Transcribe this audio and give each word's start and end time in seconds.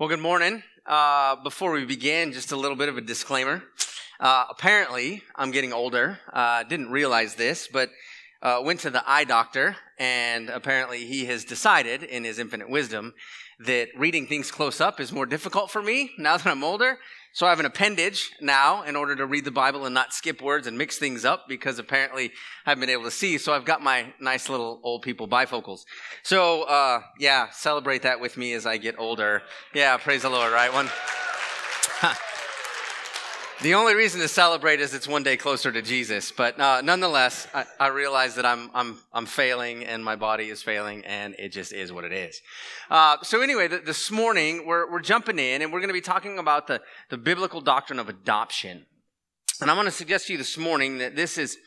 Well, 0.00 0.08
good 0.08 0.18
morning. 0.18 0.62
Uh, 0.86 1.36
before 1.42 1.72
we 1.72 1.84
begin, 1.84 2.32
just 2.32 2.52
a 2.52 2.56
little 2.56 2.74
bit 2.74 2.88
of 2.88 2.96
a 2.96 3.02
disclaimer. 3.02 3.62
Uh, 4.18 4.46
apparently, 4.48 5.22
I'm 5.36 5.50
getting 5.50 5.74
older. 5.74 6.18
Uh, 6.32 6.62
didn't 6.62 6.90
realize 6.90 7.34
this, 7.34 7.68
but 7.70 7.90
uh, 8.40 8.62
went 8.64 8.80
to 8.80 8.88
the 8.88 9.02
eye 9.06 9.24
doctor, 9.24 9.76
and 9.98 10.48
apparently, 10.48 11.04
he 11.04 11.26
has 11.26 11.44
decided, 11.44 12.02
in 12.02 12.24
his 12.24 12.38
infinite 12.38 12.70
wisdom, 12.70 13.12
that 13.58 13.88
reading 13.94 14.26
things 14.26 14.50
close 14.50 14.80
up 14.80 15.00
is 15.00 15.12
more 15.12 15.26
difficult 15.26 15.70
for 15.70 15.82
me 15.82 16.12
now 16.16 16.38
that 16.38 16.46
I'm 16.46 16.64
older. 16.64 16.98
So 17.32 17.46
I 17.46 17.50
have 17.50 17.60
an 17.60 17.66
appendage 17.66 18.32
now 18.40 18.82
in 18.82 18.96
order 18.96 19.14
to 19.16 19.24
read 19.26 19.44
the 19.44 19.50
Bible 19.50 19.86
and 19.86 19.94
not 19.94 20.12
skip 20.12 20.42
words 20.42 20.66
and 20.66 20.76
mix 20.76 20.98
things 20.98 21.24
up 21.24 21.48
because 21.48 21.78
apparently 21.78 22.32
I 22.66 22.70
haven't 22.70 22.80
been 22.80 22.90
able 22.90 23.04
to 23.04 23.10
see. 23.10 23.38
So 23.38 23.52
I've 23.52 23.64
got 23.64 23.82
my 23.82 24.12
nice 24.20 24.48
little 24.48 24.80
old 24.82 25.02
people 25.02 25.28
bifocals. 25.28 25.84
So, 26.22 26.62
uh, 26.64 27.02
yeah, 27.18 27.50
celebrate 27.50 28.02
that 28.02 28.20
with 28.20 28.36
me 28.36 28.52
as 28.52 28.66
I 28.66 28.78
get 28.78 28.98
older. 28.98 29.42
Yeah, 29.74 29.96
praise 29.96 30.22
the 30.22 30.30
Lord, 30.30 30.52
right? 30.52 30.72
One. 30.72 30.90
The 33.62 33.74
only 33.74 33.94
reason 33.94 34.22
to 34.22 34.28
celebrate 34.28 34.80
is 34.80 34.94
it's 34.94 35.06
one 35.06 35.22
day 35.22 35.36
closer 35.36 35.70
to 35.70 35.82
Jesus. 35.82 36.32
But 36.32 36.58
uh, 36.58 36.80
nonetheless, 36.80 37.46
I, 37.52 37.66
I, 37.78 37.86
realize 37.88 38.34
that 38.36 38.46
I'm, 38.46 38.70
I'm, 38.72 38.96
I'm 39.12 39.26
failing 39.26 39.84
and 39.84 40.02
my 40.02 40.16
body 40.16 40.48
is 40.48 40.62
failing 40.62 41.04
and 41.04 41.34
it 41.38 41.50
just 41.50 41.74
is 41.74 41.92
what 41.92 42.04
it 42.04 42.12
is. 42.12 42.40
Uh, 42.88 43.18
so 43.22 43.42
anyway, 43.42 43.68
the, 43.68 43.76
this 43.76 44.10
morning 44.10 44.66
we're, 44.66 44.90
we're 44.90 45.02
jumping 45.02 45.38
in 45.38 45.60
and 45.60 45.74
we're 45.74 45.80
going 45.80 45.90
to 45.90 45.94
be 45.94 46.00
talking 46.00 46.38
about 46.38 46.68
the, 46.68 46.80
the 47.10 47.18
biblical 47.18 47.60
doctrine 47.60 47.98
of 47.98 48.08
adoption. 48.08 48.86
And 49.60 49.70
I 49.70 49.76
want 49.76 49.88
to 49.88 49.92
suggest 49.92 50.28
to 50.28 50.32
you 50.32 50.38
this 50.38 50.56
morning 50.56 50.96
that 50.96 51.14
this 51.14 51.36
is, 51.36 51.58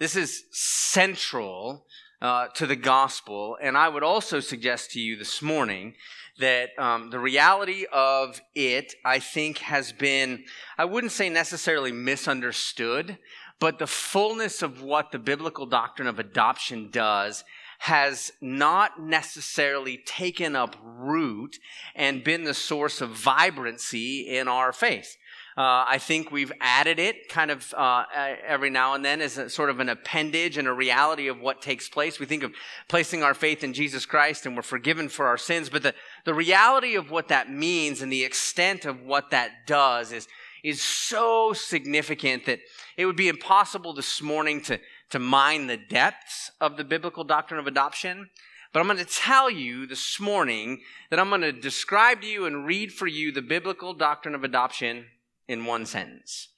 this 0.00 0.16
is 0.16 0.42
central 0.50 1.86
uh, 2.20 2.48
to 2.48 2.66
the 2.66 2.76
gospel. 2.76 3.56
And 3.60 3.76
I 3.76 3.88
would 3.88 4.02
also 4.02 4.40
suggest 4.40 4.90
to 4.92 5.00
you 5.00 5.16
this 5.16 5.40
morning 5.42 5.94
that 6.38 6.70
um, 6.78 7.10
the 7.10 7.18
reality 7.18 7.84
of 7.92 8.40
it, 8.54 8.94
I 9.04 9.18
think, 9.18 9.58
has 9.58 9.92
been, 9.92 10.44
I 10.76 10.84
wouldn't 10.84 11.12
say 11.12 11.28
necessarily 11.28 11.92
misunderstood, 11.92 13.18
but 13.60 13.78
the 13.78 13.86
fullness 13.86 14.62
of 14.62 14.82
what 14.82 15.10
the 15.10 15.18
biblical 15.18 15.66
doctrine 15.66 16.08
of 16.08 16.18
adoption 16.18 16.90
does 16.90 17.44
has 17.80 18.32
not 18.40 19.00
necessarily 19.00 19.98
taken 20.04 20.56
up 20.56 20.76
root 20.82 21.56
and 21.94 22.24
been 22.24 22.44
the 22.44 22.54
source 22.54 23.00
of 23.00 23.10
vibrancy 23.10 24.20
in 24.28 24.48
our 24.48 24.72
faith. 24.72 25.16
Uh, 25.58 25.84
I 25.88 25.98
think 25.98 26.30
we've 26.30 26.52
added 26.60 27.00
it 27.00 27.28
kind 27.28 27.50
of 27.50 27.74
uh, 27.76 28.04
every 28.46 28.70
now 28.70 28.94
and 28.94 29.04
then 29.04 29.20
as 29.20 29.38
a, 29.38 29.50
sort 29.50 29.70
of 29.70 29.80
an 29.80 29.88
appendage 29.88 30.56
and 30.56 30.68
a 30.68 30.72
reality 30.72 31.26
of 31.26 31.40
what 31.40 31.60
takes 31.60 31.88
place. 31.88 32.20
We 32.20 32.26
think 32.26 32.44
of 32.44 32.52
placing 32.86 33.24
our 33.24 33.34
faith 33.34 33.64
in 33.64 33.72
Jesus 33.72 34.06
Christ 34.06 34.46
and 34.46 34.54
we're 34.54 34.62
forgiven 34.62 35.08
for 35.08 35.26
our 35.26 35.36
sins, 35.36 35.68
but 35.68 35.82
the, 35.82 35.94
the 36.24 36.32
reality 36.32 36.94
of 36.94 37.10
what 37.10 37.26
that 37.26 37.50
means 37.50 38.02
and 38.02 38.12
the 38.12 38.22
extent 38.22 38.84
of 38.84 39.02
what 39.02 39.30
that 39.32 39.66
does 39.66 40.12
is, 40.12 40.28
is 40.62 40.80
so 40.80 41.52
significant 41.52 42.46
that 42.46 42.60
it 42.96 43.06
would 43.06 43.16
be 43.16 43.26
impossible 43.26 43.92
this 43.92 44.22
morning 44.22 44.60
to, 44.60 44.78
to 45.10 45.18
mine 45.18 45.66
the 45.66 45.76
depths 45.76 46.52
of 46.60 46.76
the 46.76 46.84
biblical 46.84 47.24
doctrine 47.24 47.58
of 47.58 47.66
adoption. 47.66 48.30
But 48.72 48.78
I'm 48.78 48.86
going 48.86 48.98
to 48.98 49.04
tell 49.04 49.50
you 49.50 49.88
this 49.88 50.20
morning 50.20 50.82
that 51.10 51.18
I'm 51.18 51.30
going 51.30 51.40
to 51.40 51.50
describe 51.50 52.20
to 52.20 52.28
you 52.28 52.46
and 52.46 52.64
read 52.64 52.92
for 52.92 53.08
you 53.08 53.32
the 53.32 53.42
biblical 53.42 53.92
doctrine 53.92 54.36
of 54.36 54.44
adoption 54.44 55.06
in 55.48 55.64
one 55.64 55.86
sentence. 55.86 56.48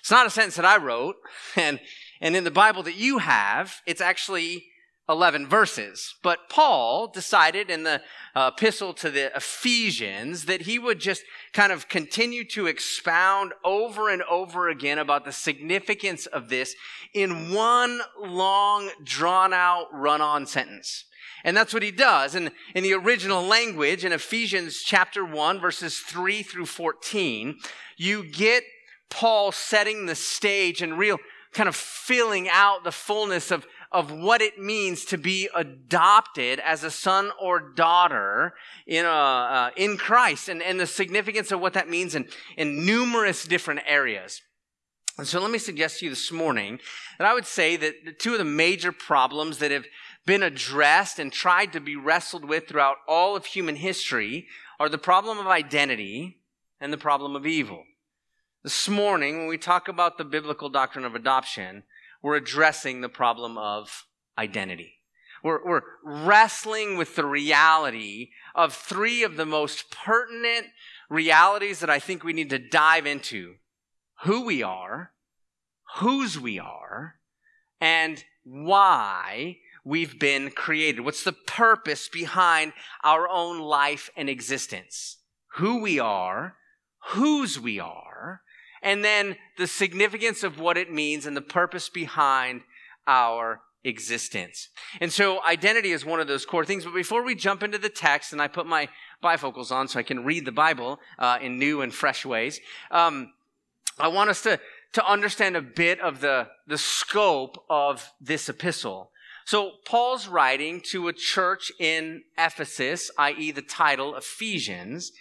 It's 0.00 0.10
not 0.10 0.26
a 0.26 0.30
sentence 0.30 0.56
that 0.56 0.64
I 0.64 0.76
wrote, 0.76 1.16
and, 1.56 1.80
and 2.20 2.36
in 2.36 2.44
the 2.44 2.50
Bible 2.50 2.82
that 2.84 2.96
you 2.96 3.18
have, 3.18 3.80
it's 3.86 4.00
actually 4.00 4.66
11 5.08 5.46
verses. 5.46 6.14
But 6.22 6.48
Paul 6.48 7.08
decided 7.08 7.70
in 7.70 7.82
the 7.82 8.00
uh, 8.34 8.50
epistle 8.56 8.94
to 8.94 9.10
the 9.10 9.36
Ephesians 9.36 10.46
that 10.46 10.62
he 10.62 10.78
would 10.78 10.98
just 10.98 11.22
kind 11.52 11.72
of 11.72 11.88
continue 11.88 12.44
to 12.48 12.66
expound 12.66 13.52
over 13.64 14.08
and 14.08 14.22
over 14.22 14.68
again 14.68 14.98
about 14.98 15.24
the 15.24 15.32
significance 15.32 16.26
of 16.26 16.48
this 16.48 16.74
in 17.12 17.52
one 17.52 18.00
long, 18.18 18.90
drawn 19.02 19.52
out, 19.52 19.86
run 19.92 20.20
on 20.20 20.46
sentence. 20.46 21.04
And 21.44 21.54
that's 21.56 21.74
what 21.74 21.82
he 21.82 21.90
does. 21.90 22.34
And 22.34 22.50
in 22.74 22.82
the 22.82 22.94
original 22.94 23.42
language, 23.42 24.04
in 24.04 24.12
Ephesians 24.12 24.82
chapter 24.82 25.24
1, 25.24 25.60
verses 25.60 25.98
3 25.98 26.42
through 26.42 26.66
14, 26.66 27.58
you 27.98 28.24
get 28.24 28.64
Paul 29.10 29.52
setting 29.52 30.06
the 30.06 30.14
stage 30.14 30.80
and 30.80 30.98
real 30.98 31.18
kind 31.52 31.68
of 31.68 31.76
filling 31.76 32.48
out 32.48 32.82
the 32.82 32.90
fullness 32.90 33.50
of, 33.50 33.66
of 33.92 34.10
what 34.10 34.42
it 34.42 34.58
means 34.58 35.04
to 35.04 35.16
be 35.16 35.48
adopted 35.54 36.58
as 36.60 36.82
a 36.82 36.90
son 36.90 37.30
or 37.40 37.60
daughter 37.60 38.54
in, 38.86 39.04
a, 39.04 39.08
uh, 39.08 39.70
in 39.76 39.96
Christ 39.96 40.48
and, 40.48 40.60
and 40.60 40.80
the 40.80 40.86
significance 40.86 41.52
of 41.52 41.60
what 41.60 41.74
that 41.74 41.88
means 41.88 42.14
in, 42.14 42.26
in 42.56 42.84
numerous 42.84 43.46
different 43.46 43.82
areas. 43.86 44.42
And 45.16 45.28
so 45.28 45.40
let 45.40 45.52
me 45.52 45.58
suggest 45.58 46.00
to 46.00 46.06
you 46.06 46.10
this 46.10 46.32
morning 46.32 46.80
that 47.18 47.28
I 47.28 47.34
would 47.34 47.46
say 47.46 47.76
that 47.76 48.18
two 48.18 48.32
of 48.32 48.38
the 48.38 48.44
major 48.44 48.90
problems 48.90 49.58
that 49.58 49.70
have 49.70 49.86
been 50.26 50.42
addressed 50.42 51.18
and 51.18 51.32
tried 51.32 51.72
to 51.72 51.80
be 51.80 51.96
wrestled 51.96 52.44
with 52.44 52.68
throughout 52.68 52.96
all 53.06 53.36
of 53.36 53.46
human 53.46 53.76
history 53.76 54.46
are 54.80 54.88
the 54.88 54.98
problem 54.98 55.38
of 55.38 55.46
identity 55.46 56.40
and 56.80 56.92
the 56.92 56.98
problem 56.98 57.36
of 57.36 57.46
evil. 57.46 57.84
This 58.62 58.88
morning, 58.88 59.38
when 59.38 59.48
we 59.48 59.58
talk 59.58 59.88
about 59.88 60.16
the 60.16 60.24
biblical 60.24 60.70
doctrine 60.70 61.04
of 61.04 61.14
adoption, 61.14 61.82
we're 62.22 62.36
addressing 62.36 63.00
the 63.00 63.08
problem 63.08 63.58
of 63.58 64.06
identity. 64.38 64.94
We're, 65.42 65.62
we're 65.62 65.82
wrestling 66.02 66.96
with 66.96 67.16
the 67.16 67.26
reality 67.26 68.30
of 68.54 68.72
three 68.72 69.22
of 69.22 69.36
the 69.36 69.44
most 69.44 69.90
pertinent 69.90 70.68
realities 71.10 71.80
that 71.80 71.90
I 71.90 71.98
think 71.98 72.24
we 72.24 72.32
need 72.32 72.48
to 72.50 72.58
dive 72.58 73.04
into 73.04 73.56
who 74.22 74.46
we 74.46 74.62
are, 74.62 75.12
whose 75.96 76.40
we 76.40 76.58
are, 76.58 77.16
and 77.78 78.24
why 78.44 79.58
we've 79.84 80.18
been 80.18 80.50
created. 80.50 81.02
What's 81.02 81.24
the 81.24 81.32
purpose 81.32 82.08
behind 82.08 82.72
our 83.02 83.28
own 83.28 83.60
life 83.60 84.10
and 84.16 84.28
existence? 84.28 85.18
Who 85.56 85.80
we 85.80 86.00
are, 86.00 86.56
whose 87.12 87.60
we 87.60 87.78
are, 87.78 88.40
and 88.82 89.04
then 89.04 89.36
the 89.56 89.66
significance 89.66 90.42
of 90.42 90.58
what 90.58 90.76
it 90.76 90.92
means 90.92 91.26
and 91.26 91.36
the 91.36 91.42
purpose 91.42 91.88
behind 91.88 92.62
our 93.06 93.60
existence. 93.84 94.68
And 95.00 95.12
so 95.12 95.44
identity 95.44 95.92
is 95.92 96.04
one 96.04 96.20
of 96.20 96.26
those 96.26 96.46
core 96.46 96.64
things. 96.64 96.84
But 96.84 96.94
before 96.94 97.22
we 97.22 97.34
jump 97.34 97.62
into 97.62 97.78
the 97.78 97.88
text, 97.88 98.32
and 98.32 98.40
I 98.40 98.48
put 98.48 98.66
my 98.66 98.88
bifocals 99.22 99.70
on 99.70 99.88
so 99.88 99.98
I 99.98 100.02
can 100.02 100.24
read 100.24 100.44
the 100.44 100.52
Bible 100.52 100.98
uh, 101.18 101.38
in 101.40 101.58
new 101.58 101.82
and 101.82 101.94
fresh 101.94 102.24
ways, 102.24 102.60
um, 102.90 103.32
I 103.98 104.08
want 104.08 104.30
us 104.30 104.42
to, 104.42 104.58
to 104.94 105.06
understand 105.06 105.56
a 105.56 105.62
bit 105.62 106.00
of 106.00 106.20
the, 106.20 106.48
the 106.66 106.78
scope 106.78 107.62
of 107.70 108.10
this 108.20 108.48
epistle. 108.48 109.10
So 109.44 109.72
Paul's 109.84 110.26
writing 110.26 110.80
to 110.90 111.08
a 111.08 111.12
church 111.12 111.70
in 111.78 112.22
Ephesus, 112.38 113.10
i.e. 113.18 113.50
the 113.50 113.62
title 113.62 114.16
Ephesians. 114.16 115.12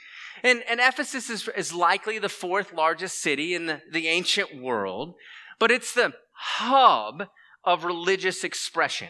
And, 0.44 0.64
and 0.70 0.80
Ephesus 0.80 1.30
is, 1.30 1.50
is 1.56 1.74
likely 1.74 2.20
the 2.20 2.30
fourth 2.30 2.74
largest 2.74 3.22
city 3.22 3.54
in 3.54 3.66
the, 3.66 3.82
the 3.92 4.08
ancient 4.08 4.62
world, 4.62 5.16
but 5.60 5.72
it's 5.72 5.94
the 5.94 6.14
hub 6.34 7.28
of 7.64 7.84
religious 7.84 8.44
expression. 8.44 9.10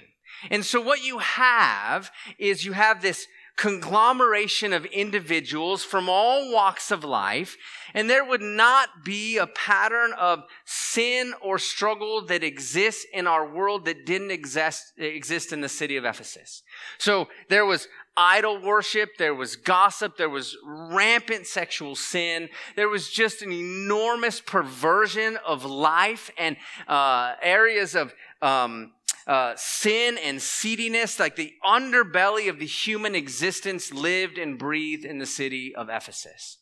And 0.50 0.66
so 0.66 0.82
what 0.82 1.04
you 1.04 1.20
have 1.20 2.12
is 2.38 2.66
you 2.66 2.74
have 2.74 3.02
this 3.02 3.28
conglomeration 3.56 4.74
of 4.74 4.86
individuals 4.86 5.84
from 5.84 6.10
all 6.10 6.52
walks 6.52 6.92
of 6.92 7.04
life, 7.04 7.56
and 7.94 8.10
there 8.10 8.26
would 8.26 8.42
not 8.42 9.04
be 9.04 9.38
a 9.38 9.48
pattern 9.48 10.12
of 10.14 10.44
sin 10.66 11.34
or 11.42 11.60
struggle 11.60 12.26
that 12.26 12.44
exists 12.44 13.06
in 13.14 13.28
our 13.28 13.48
world 13.48 13.86
that 13.86 14.06
didn't 14.06 14.32
exist, 14.32 14.94
exist 14.98 15.54
in 15.54 15.62
the 15.62 15.70
city 15.70 15.98
of 15.98 16.06
Ephesus. 16.06 16.64
So 16.98 17.28
there 17.50 17.66
was 17.66 17.88
idol 18.18 18.62
worship, 18.62 19.18
there 19.18 19.36
was 19.36 19.56
gossip, 19.56 20.18
there 20.18 20.30
was 20.30 20.58
rampant 20.66 21.48
sexual 21.48 21.96
sin, 21.96 22.50
there 22.76 22.90
was 22.90 23.10
just 23.10 23.42
an 23.42 23.52
enormous 23.52 24.40
perversion 24.42 25.38
of 25.46 25.66
life 25.66 26.32
and 26.38 26.58
uh, 26.88 27.36
areas 27.42 27.96
of 27.96 28.14
um, 28.42 28.92
uh, 29.28 29.54
sin 29.56 30.18
and 30.18 30.42
seediness, 30.42 31.20
like 31.20 31.36
the 31.36 31.54
underbelly 31.66 32.50
of 32.50 32.60
the 32.60 32.66
human 32.66 33.16
existence, 33.16 33.94
lived 33.94 34.38
and 34.38 34.60
breathed 34.60 35.06
in 35.06 35.20
the 35.20 35.26
city 35.26 35.74
of 35.76 35.90
Ephesus. 35.90 36.58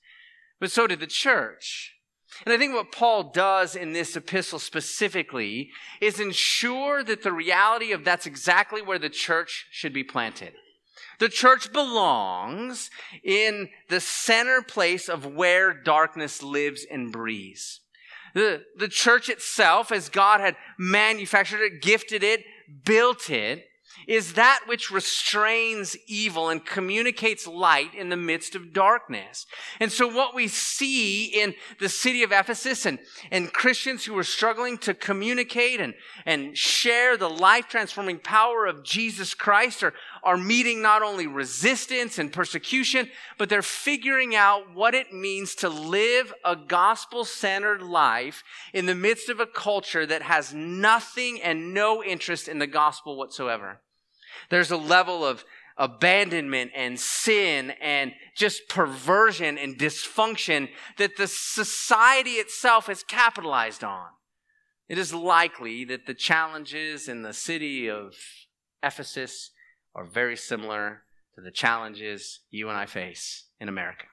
But 0.60 0.72
so 0.72 0.88
did 0.88 1.00
the 1.00 1.08
church. 1.08 1.94
And 2.46 2.54
I 2.54 2.58
think 2.58 2.74
what 2.74 2.92
Paul 2.92 3.31
does 3.31 3.75
in 3.75 3.94
this 3.94 4.16
epistle 4.16 4.60
specifically 4.60 5.69
is 6.00 6.19
ensure 6.19 7.04
that 7.04 7.24
the 7.24 7.34
reality 7.34 7.92
of 7.92 8.06
that's 8.06 8.25
exactly 8.25 8.81
where 8.81 9.00
the 9.00 9.10
church 9.10 9.68
should 9.72 9.94
be 9.94 10.04
planted. 10.04 10.54
The 11.19 11.30
church 11.30 11.72
belongs 11.72 12.90
in 13.24 13.69
the 13.90 14.00
center 14.00 14.62
place 14.62 15.07
of 15.07 15.25
where 15.25 15.74
darkness 15.74 16.42
lives 16.42 16.86
and 16.90 17.12
breathes. 17.12 17.81
The, 18.34 18.64
the 18.78 18.88
church 18.88 19.30
itself, 19.30 19.92
as 19.92 20.10
God 20.10 20.40
had 20.40 20.56
manufactured 20.80 21.62
it, 21.62 21.81
gifted 21.81 22.24
it, 22.24 22.44
built 22.83 23.29
it, 23.29 23.65
is 24.07 24.33
that 24.33 24.62
which 24.65 24.91
restrains 24.91 25.95
evil 26.07 26.50
and 26.50 26.65
communicates 26.65 27.45
light 27.45 27.94
in 27.94 28.09
the 28.09 28.18
midst 28.18 28.56
of 28.56 28.73
darkness. 28.73 29.45
And 29.79 29.91
so 29.91 30.07
what 30.07 30.33
we 30.33 30.47
see 30.47 31.25
in 31.25 31.53
the 31.79 31.89
city 31.89 32.23
of 32.23 32.31
Ephesus 32.31 32.85
and, 32.85 33.00
and 33.31 33.53
Christians 33.53 34.06
who 34.06 34.18
are 34.18 34.23
struggling 34.23 34.77
to 34.79 34.94
communicate 34.94 35.79
and, 35.79 35.94
and 36.25 36.57
share 36.57 37.18
the 37.18 37.29
life 37.29 37.68
transforming 37.68 38.19
power 38.19 38.65
of 38.65 38.83
Jesus 38.83 39.33
Christ 39.33 39.83
are, 39.83 39.94
are 40.23 40.38
meeting 40.38 40.81
not 40.81 41.01
only 41.01 41.27
resistance 41.27 42.19
and 42.19 42.31
persecution, 42.31 43.09
but 43.38 43.50
they're 43.50 43.62
figuring 43.62 44.35
out 44.35 44.73
what 44.73 44.94
it 44.94 45.13
means 45.13 45.56
to 45.56 45.69
live 45.69 46.33
a 46.45 46.56
gospel 46.56 47.25
centered 47.25 47.81
life 47.81 48.44
in 48.73 48.85
the 48.85 48.95
midst 48.95 49.29
of 49.29 49.39
a 49.39 49.47
culture 49.47 50.06
that 50.06 50.21
has 50.21 50.53
nothing 50.53 51.41
and 51.41 51.73
no 51.73 52.03
interest 52.03 52.47
in 52.47 52.59
the 52.59 52.68
gospel 52.68 53.18
whatsoever. 53.18 53.81
There's 54.50 54.71
a 54.71 54.77
level 54.77 55.25
of 55.25 55.44
abandonment 55.77 56.71
and 56.75 57.00
sin 57.00 57.71
and 57.81 58.13
just 58.35 58.68
perversion 58.69 59.57
and 59.57 59.77
dysfunction 59.77 60.69
that 60.97 61.18
the 61.18 61.27
society 61.27 62.33
itself 62.33 62.88
has 62.88 63.03
capitalized 63.03 63.83
on. 63.83 64.07
It 64.88 64.97
is 64.97 65.13
likely 65.13 65.85
that 65.85 66.06
the 66.06 66.13
challenges 66.13 67.07
in 67.07 67.23
the 67.23 67.33
city 67.33 67.89
of 67.89 68.13
Ephesus 68.83 69.51
are 69.96 70.06
very 70.06 70.38
similar 70.38 71.04
to 71.36 71.42
the 71.42 71.52
challenges 71.52 72.40
you 72.50 72.70
and 72.70 72.78
I 72.78 72.86
face 72.86 73.46
in 73.60 73.70
America. 73.70 74.06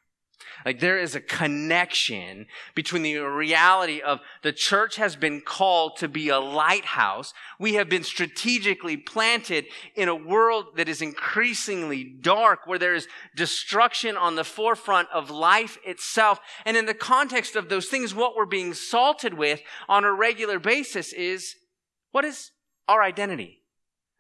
Like 0.65 0.81
there 0.81 0.99
is 0.99 1.15
a 1.15 1.21
connection 1.21 2.47
between 2.75 3.03
the 3.03 3.19
reality 3.19 4.01
of 4.01 4.21
the 4.43 4.53
church 4.53 4.97
has 4.97 5.17
been 5.17 5.41
called 5.41 5.97
to 5.99 6.09
be 6.09 6.29
a 6.29 6.39
lighthouse. 6.39 7.33
We 7.59 7.75
have 7.75 7.89
been 7.89 8.05
strategically 8.05 8.97
planted 8.97 9.67
in 9.95 10.09
a 10.09 10.15
world 10.15 10.77
that 10.77 10.89
is 10.89 11.03
increasingly 11.03 12.05
dark, 12.05 12.61
where 12.67 12.79
there 12.79 12.95
is 12.95 13.09
destruction 13.37 14.17
on 14.17 14.35
the 14.37 14.45
forefront 14.45 15.09
of 15.13 15.31
life 15.31 15.79
itself. 15.85 16.41
And 16.65 16.77
in 16.77 16.87
the 16.87 16.95
context 16.95 17.57
of 17.57 17.69
those 17.69 17.87
things, 17.87 18.15
what 18.15 18.37
we're 18.37 18.47
being 18.47 18.75
salted 18.75 19.35
with 19.35 19.61
on 19.89 20.05
a 20.05 20.13
regular 20.13 20.59
basis 20.59 21.13
is 21.13 21.55
what 22.11 22.25
is 22.25 22.51
our 22.89 23.03
identity? 23.03 23.58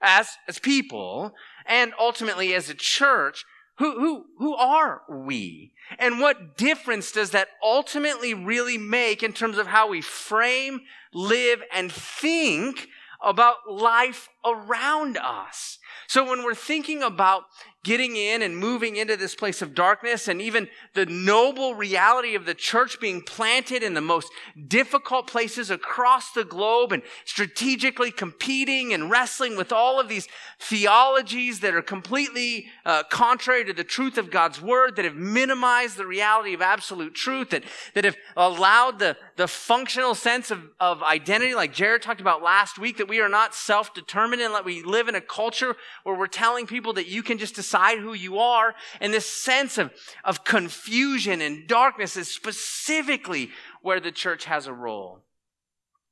As, 0.01 0.37
as 0.47 0.59
people 0.59 1.35
and 1.67 1.93
ultimately 1.99 2.55
as 2.55 2.71
a 2.71 2.75
church, 2.75 3.45
who, 3.79 3.99
who, 3.99 4.25
who 4.39 4.57
are 4.57 5.03
we? 5.09 5.73
And 5.99 6.21
what 6.21 6.57
difference 6.57 7.13
does 7.13 7.31
that 7.31 7.49
ultimately 7.63 8.35
really 8.35 8.77
make 8.77 9.23
in 9.23 9.33
terms 9.33 9.57
of 9.57 9.69
how 9.69 9.89
we 9.89 10.01
frame, 10.01 10.81
live, 11.15 11.63
and 11.73 11.91
think 11.93 12.89
about 13.23 13.57
life 13.71 14.29
around 14.45 15.17
us? 15.17 15.79
So 16.07 16.29
when 16.29 16.43
we're 16.43 16.55
thinking 16.55 17.03
about 17.03 17.45
getting 17.85 18.17
in 18.17 18.43
and 18.43 18.57
moving 18.57 18.97
into 18.97 19.17
this 19.17 19.35
place 19.35 19.63
of 19.63 19.75
darkness 19.75 20.27
and 20.27 20.43
even 20.43 20.69
the 20.95 21.07
noble 21.07 21.75
reality 21.75 22.35
of 22.35 22.45
the 22.45 22.55
church 22.55 22.99
being 23.01 23.23
planted 23.23 23.83
in 23.83 23.95
the 23.95 24.01
most 24.01 24.29
difficult 24.67 25.27
places 25.27 25.71
across 25.71 26.33
the 26.33 26.45
globe 26.45 26.93
and 26.93 27.03
strategically 27.25 28.11
competing 28.11 28.93
and 28.93 29.11
wrestling 29.11 29.57
with 29.57 29.73
all 29.73 30.01
of 30.01 30.09
these 30.09 30.27
theologies 30.59 31.61
that 31.61 31.75
are 31.75 31.83
completely 31.83 32.67
uh, 32.85 33.05
contrary 33.05 33.65
to 33.65 33.73
the 33.73 33.85
truth 33.85 34.19
of 34.19 34.31
God's 34.31 34.61
word, 34.61 34.97
that 34.97 35.05
have 35.05 35.15
minimized 35.15 35.97
the 35.97 36.07
reality 36.07 36.55
of 36.55 36.61
absolute 36.61 37.15
truth, 37.15 37.51
that, 37.51 37.65
that 37.95 38.05
have 38.05 38.17
allowed 38.37 38.99
the, 38.99 39.17
the 39.37 39.49
functional 39.49 40.15
sense 40.15 40.51
of, 40.51 40.63
of 40.81 41.03
identity, 41.03 41.55
like 41.55 41.73
Jared 41.73 42.03
talked 42.03 42.21
about 42.21 42.43
last 42.43 42.79
week, 42.79 42.97
that 42.99 43.09
we 43.09 43.21
are 43.21 43.29
not 43.29 43.55
self-determined 43.55 44.38
and 44.41 44.55
that 44.55 44.65
we 44.65 44.83
live 44.83 45.09
in 45.09 45.15
a 45.15 45.21
culture 45.21 45.77
where 46.05 46.17
we're 46.17 46.27
telling 46.27 46.67
people 46.67 46.93
that 46.95 47.09
you 47.09 47.23
can 47.23 47.39
just 47.39 47.55
decide 47.55 47.99
who 47.99 48.15
you 48.15 48.39
are. 48.39 48.75
And 49.01 49.13
this 49.13 49.27
sense 49.27 49.79
of, 49.79 49.93
of 50.25 50.45
confusion 50.45 51.41
and 51.41 51.67
darkness 51.69 52.17
is 52.17 52.29
specifically 52.29 53.51
where 53.83 54.01
the 54.01 54.13
church 54.13 54.45
has 54.47 54.67
a 54.67 54.73
role. 54.73 55.21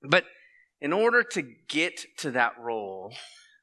But 0.03 0.25
in 0.81 0.93
order 0.93 1.23
to 1.23 1.43
get 1.69 2.05
to 2.19 2.31
that 2.33 2.53
role, 2.61 3.15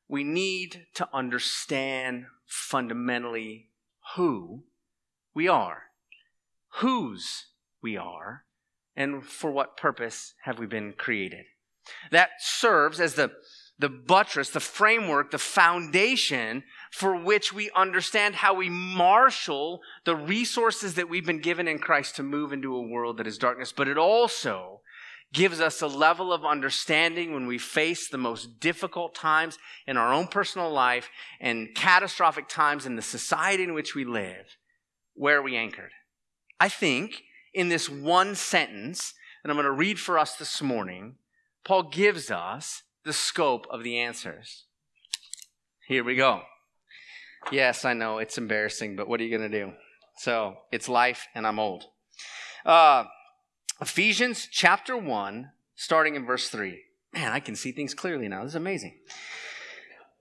we 0.07 0.23
need 0.23 0.85
to 0.95 1.07
understand 1.13 2.25
fundamentally 2.45 3.69
who 4.15 4.63
we 5.33 5.47
are, 5.47 5.83
whose 6.79 7.47
we 7.81 7.97
are, 7.97 8.45
and 8.95 9.23
for 9.25 9.51
what 9.51 9.77
purpose 9.77 10.33
have 10.43 10.59
we 10.59 10.65
been 10.65 10.93
created. 10.93 11.45
That 12.11 12.29
serves 12.39 12.99
as 12.99 13.15
the 13.15 13.31
the 13.83 13.89
buttress, 13.89 14.49
the 14.49 14.61
framework, 14.61 15.31
the 15.31 15.37
foundation 15.37 16.63
for 16.89 17.17
which 17.17 17.51
we 17.51 17.69
understand 17.75 18.33
how 18.33 18.53
we 18.53 18.69
marshal 18.69 19.81
the 20.05 20.15
resources 20.15 20.93
that 20.93 21.09
we've 21.09 21.25
been 21.25 21.41
given 21.41 21.67
in 21.67 21.77
Christ 21.77 22.15
to 22.15 22.23
move 22.23 22.53
into 22.53 22.73
a 22.73 22.81
world 22.81 23.17
that 23.17 23.27
is 23.27 23.37
darkness. 23.37 23.73
But 23.73 23.89
it 23.89 23.97
also 23.97 24.79
gives 25.33 25.59
us 25.59 25.81
a 25.81 25.87
level 25.87 26.31
of 26.31 26.45
understanding 26.45 27.33
when 27.33 27.45
we 27.45 27.57
face 27.57 28.07
the 28.07 28.17
most 28.17 28.61
difficult 28.61 29.15
times 29.15 29.57
in 29.85 29.97
our 29.97 30.13
own 30.13 30.27
personal 30.27 30.71
life 30.71 31.09
and 31.41 31.75
catastrophic 31.75 32.47
times 32.47 32.85
in 32.85 32.95
the 32.95 33.01
society 33.01 33.63
in 33.63 33.73
which 33.73 33.95
we 33.95 34.05
live. 34.05 34.55
Where 35.13 35.39
are 35.39 35.43
we 35.43 35.57
anchored? 35.57 35.91
I 36.57 36.69
think 36.69 37.23
in 37.53 37.67
this 37.67 37.89
one 37.89 38.35
sentence 38.35 39.13
that 39.43 39.49
I'm 39.49 39.57
going 39.57 39.65
to 39.65 39.73
read 39.73 39.99
for 39.99 40.17
us 40.17 40.37
this 40.37 40.61
morning, 40.61 41.15
Paul 41.65 41.83
gives 41.89 42.31
us 42.31 42.83
the 43.05 43.13
scope 43.13 43.67
of 43.69 43.83
the 43.83 43.97
answers. 43.97 44.65
Here 45.87 46.03
we 46.03 46.15
go. 46.15 46.41
Yes, 47.51 47.83
I 47.83 47.93
know 47.93 48.19
it's 48.19 48.37
embarrassing, 48.37 48.95
but 48.95 49.07
what 49.07 49.19
are 49.19 49.23
you 49.23 49.37
going 49.37 49.51
to 49.51 49.65
do? 49.65 49.73
So 50.17 50.55
it's 50.71 50.87
life, 50.87 51.27
and 51.35 51.45
I'm 51.45 51.59
old. 51.59 51.85
Uh, 52.65 53.05
Ephesians 53.81 54.47
chapter 54.49 54.95
1, 54.95 55.51
starting 55.75 56.15
in 56.15 56.25
verse 56.25 56.47
3. 56.47 56.79
Man, 57.13 57.31
I 57.31 57.39
can 57.39 57.55
see 57.55 57.71
things 57.71 57.93
clearly 57.93 58.27
now. 58.27 58.43
This 58.43 58.51
is 58.51 58.55
amazing. 58.55 58.97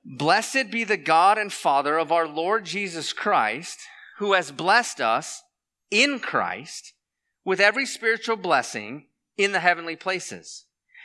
Blessed 0.05 0.71
be 0.71 0.83
the 0.83 0.97
God 0.97 1.39
and 1.39 1.53
Father 1.53 1.97
of 1.97 2.11
our 2.11 2.27
Lord 2.27 2.65
Jesus 2.65 3.13
Christ, 3.13 3.79
who 4.19 4.33
has 4.33 4.51
blessed 4.51 5.01
us 5.01 5.43
in 5.91 6.19
Christ 6.19 6.95
with 7.45 7.61
every 7.61 7.87
spiritual 7.87 8.37
blessing 8.37 9.07
in 9.37 9.53
the 9.53 9.61
heavenly 9.61 9.95
places 9.95 10.65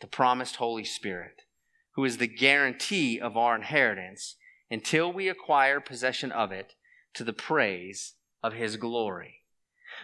the 0.00 0.06
promised 0.06 0.56
Holy 0.56 0.84
Spirit, 0.84 1.42
who 1.92 2.04
is 2.04 2.18
the 2.18 2.26
guarantee 2.26 3.20
of 3.20 3.36
our 3.36 3.56
inheritance 3.56 4.36
until 4.70 5.12
we 5.12 5.28
acquire 5.28 5.80
possession 5.80 6.30
of 6.32 6.52
it 6.52 6.74
to 7.14 7.24
the 7.24 7.32
praise 7.32 8.14
of 8.42 8.52
his 8.52 8.76
glory. 8.76 9.42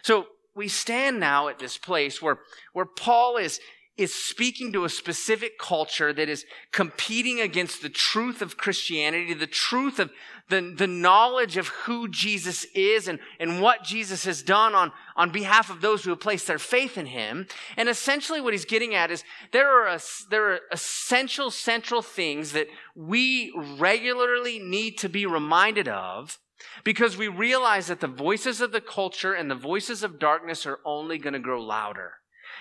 So 0.02 0.26
we 0.54 0.68
stand 0.68 1.20
now 1.20 1.48
at 1.48 1.58
this 1.58 1.78
place 1.78 2.22
where, 2.22 2.38
where 2.72 2.86
Paul 2.86 3.36
is, 3.36 3.60
is 3.96 4.12
speaking 4.12 4.72
to 4.72 4.84
a 4.84 4.88
specific 4.88 5.58
culture 5.58 6.12
that 6.12 6.28
is 6.28 6.44
competing 6.72 7.40
against 7.40 7.80
the 7.80 7.88
truth 7.88 8.42
of 8.42 8.56
Christianity, 8.56 9.34
the 9.34 9.46
truth 9.46 10.00
of 10.00 10.10
the, 10.48 10.74
the 10.76 10.86
knowledge 10.86 11.56
of 11.56 11.68
who 11.68 12.08
Jesus 12.08 12.66
is 12.74 13.08
and, 13.08 13.18
and 13.38 13.62
what 13.62 13.84
Jesus 13.84 14.24
has 14.24 14.42
done 14.42 14.74
on, 14.74 14.92
on 15.16 15.30
behalf 15.30 15.70
of 15.70 15.80
those 15.80 16.04
who 16.04 16.10
have 16.10 16.20
placed 16.20 16.46
their 16.46 16.58
faith 16.58 16.98
in 16.98 17.06
him. 17.06 17.46
And 17.76 17.88
essentially 17.88 18.40
what 18.40 18.52
he's 18.52 18.64
getting 18.64 18.94
at 18.94 19.10
is 19.10 19.24
there 19.52 19.68
are, 19.68 19.86
a, 19.86 20.00
there 20.28 20.52
are 20.52 20.60
essential 20.72 21.50
central 21.50 22.02
things 22.02 22.52
that 22.52 22.66
we 22.94 23.52
regularly 23.78 24.58
need 24.58 24.98
to 24.98 25.08
be 25.08 25.24
reminded 25.24 25.88
of 25.88 26.38
because 26.82 27.16
we 27.16 27.28
realize 27.28 27.86
that 27.86 28.00
the 28.00 28.06
voices 28.06 28.60
of 28.60 28.72
the 28.72 28.80
culture 28.80 29.32
and 29.32 29.50
the 29.50 29.54
voices 29.54 30.02
of 30.02 30.18
darkness 30.18 30.66
are 30.66 30.80
only 30.84 31.16
going 31.16 31.34
to 31.34 31.38
grow 31.38 31.62
louder. 31.62 32.14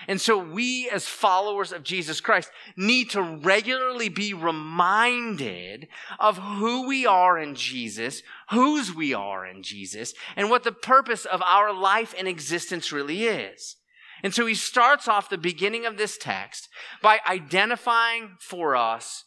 And 0.06 0.20
so 0.20 0.38
we 0.38 0.88
as 0.90 1.06
followers 1.06 1.72
of 1.72 1.82
Jesus 1.82 2.20
Christ 2.20 2.50
need 2.76 3.10
to 3.10 3.22
regularly 3.22 4.08
be 4.08 4.34
reminded 4.34 5.88
of 6.18 6.38
who 6.38 6.86
we 6.86 7.06
are 7.06 7.38
in 7.38 7.54
Jesus, 7.54 8.22
whose 8.50 8.94
we 8.94 9.14
are 9.14 9.46
in 9.46 9.62
Jesus, 9.62 10.14
and 10.36 10.50
what 10.50 10.64
the 10.64 10.72
purpose 10.72 11.24
of 11.24 11.42
our 11.42 11.72
life 11.72 12.14
and 12.18 12.28
existence 12.28 12.92
really 12.92 13.24
is. 13.24 13.76
And 14.22 14.34
so 14.34 14.46
he 14.46 14.54
starts 14.54 15.06
off 15.06 15.28
the 15.28 15.38
beginning 15.38 15.84
of 15.84 15.96
this 15.96 16.16
text 16.16 16.68
by 17.02 17.20
identifying 17.28 18.36
for 18.40 18.74
us 18.74 19.24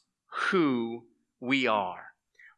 who 0.50 1.06
we 1.40 1.68
are. 1.68 2.08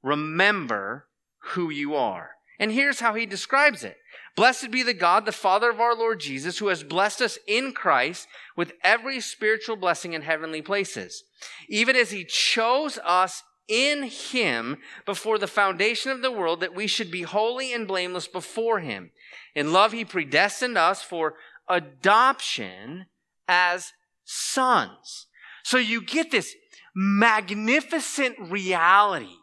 Remember 0.02 1.08
who 1.40 1.70
you 1.70 1.96
are. 1.96 2.32
And 2.58 2.72
here's 2.72 3.00
how 3.00 3.14
he 3.14 3.26
describes 3.26 3.84
it. 3.84 3.98
Blessed 4.40 4.72
be 4.72 4.84
the 4.84 4.94
God, 4.94 5.26
the 5.26 5.34
Father 5.34 5.70
of 5.70 5.82
our 5.82 5.94
Lord 5.94 6.22
Jesus, 6.22 6.60
who 6.60 6.70
has 6.70 6.82
blessed 6.82 7.22
us 7.22 7.38
in 7.46 7.74
Christ 7.74 8.26
with 8.56 8.72
every 8.86 9.20
spiritual 9.20 9.76
blessing 9.76 10.14
in 10.14 10.22
heavenly 10.22 10.62
places, 10.62 11.26
even 11.68 11.98
as 11.98 12.12
he 12.12 12.24
chose 12.24 12.98
us 13.04 13.44
in 13.68 14.04
him 14.04 14.78
before 15.06 15.40
the 15.40 15.46
foundation 15.46 16.10
of 16.10 16.22
the 16.22 16.32
world 16.32 16.62
that 16.62 16.74
we 16.74 16.88
should 16.88 17.12
be 17.12 17.24
holy 17.24 17.74
and 17.74 17.86
blameless 17.86 18.30
before 18.30 18.80
him. 18.80 19.12
In 19.56 19.74
love, 19.74 19.92
he 19.92 20.06
predestined 20.06 20.78
us 20.78 21.02
for 21.02 21.34
adoption 21.68 23.08
as 23.46 23.92
sons. 24.24 25.28
So 25.64 25.78
you 25.78 26.02
get 26.02 26.32
this 26.32 26.56
magnificent 26.96 28.40
reality 28.40 29.36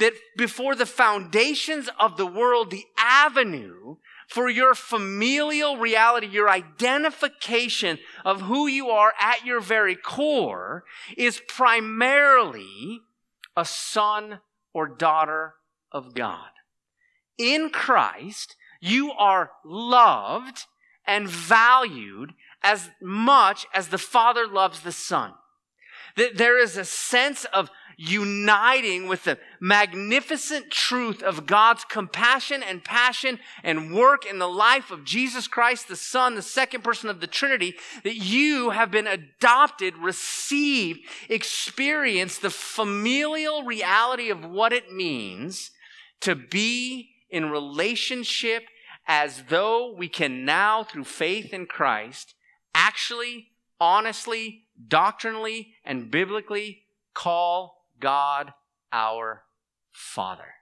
that 0.00 0.14
before 0.36 0.74
the 0.74 0.86
foundations 0.86 1.88
of 2.00 2.16
the 2.16 2.26
world, 2.26 2.72
the 2.72 2.84
avenue 2.98 3.98
for 4.34 4.50
your 4.50 4.74
familial 4.74 5.76
reality, 5.76 6.26
your 6.26 6.50
identification 6.50 8.00
of 8.24 8.40
who 8.40 8.66
you 8.66 8.88
are 8.88 9.12
at 9.20 9.46
your 9.46 9.60
very 9.60 9.94
core 9.94 10.82
is 11.16 11.40
primarily 11.46 13.00
a 13.56 13.64
son 13.64 14.40
or 14.72 14.88
daughter 14.88 15.54
of 15.92 16.14
God. 16.14 16.50
In 17.38 17.70
Christ, 17.70 18.56
you 18.80 19.12
are 19.12 19.52
loved 19.64 20.64
and 21.06 21.28
valued 21.28 22.32
as 22.60 22.90
much 23.00 23.66
as 23.72 23.86
the 23.86 23.98
Father 23.98 24.48
loves 24.48 24.80
the 24.80 24.90
Son. 24.90 25.34
That 26.16 26.38
there 26.38 26.60
is 26.60 26.76
a 26.76 26.84
sense 26.84 27.44
of 27.52 27.70
uniting 27.96 29.08
with 29.08 29.24
the 29.24 29.38
magnificent 29.60 30.70
truth 30.70 31.22
of 31.22 31.46
God's 31.46 31.84
compassion 31.84 32.62
and 32.62 32.84
passion 32.84 33.38
and 33.62 33.94
work 33.94 34.26
in 34.26 34.38
the 34.38 34.48
life 34.48 34.90
of 34.90 35.04
Jesus 35.04 35.46
Christ, 35.48 35.88
the 35.88 35.96
Son, 35.96 36.34
the 36.34 36.42
second 36.42 36.84
person 36.84 37.08
of 37.08 37.20
the 37.20 37.26
Trinity, 37.26 37.74
that 38.02 38.16
you 38.16 38.70
have 38.70 38.90
been 38.90 39.06
adopted, 39.06 39.96
received, 39.96 41.00
experienced 41.28 42.42
the 42.42 42.50
familial 42.50 43.64
reality 43.64 44.30
of 44.30 44.44
what 44.44 44.72
it 44.72 44.92
means 44.92 45.70
to 46.20 46.34
be 46.34 47.10
in 47.30 47.50
relationship 47.50 48.64
as 49.06 49.44
though 49.48 49.94
we 49.94 50.08
can 50.08 50.44
now, 50.44 50.82
through 50.82 51.04
faith 51.04 51.52
in 51.52 51.66
Christ, 51.66 52.34
actually, 52.74 53.48
honestly, 53.80 54.64
doctrinally, 54.88 55.74
and 55.84 56.10
biblically 56.10 56.84
call 57.12 57.83
God 58.00 58.52
our 58.92 59.42
Father. 59.92 60.54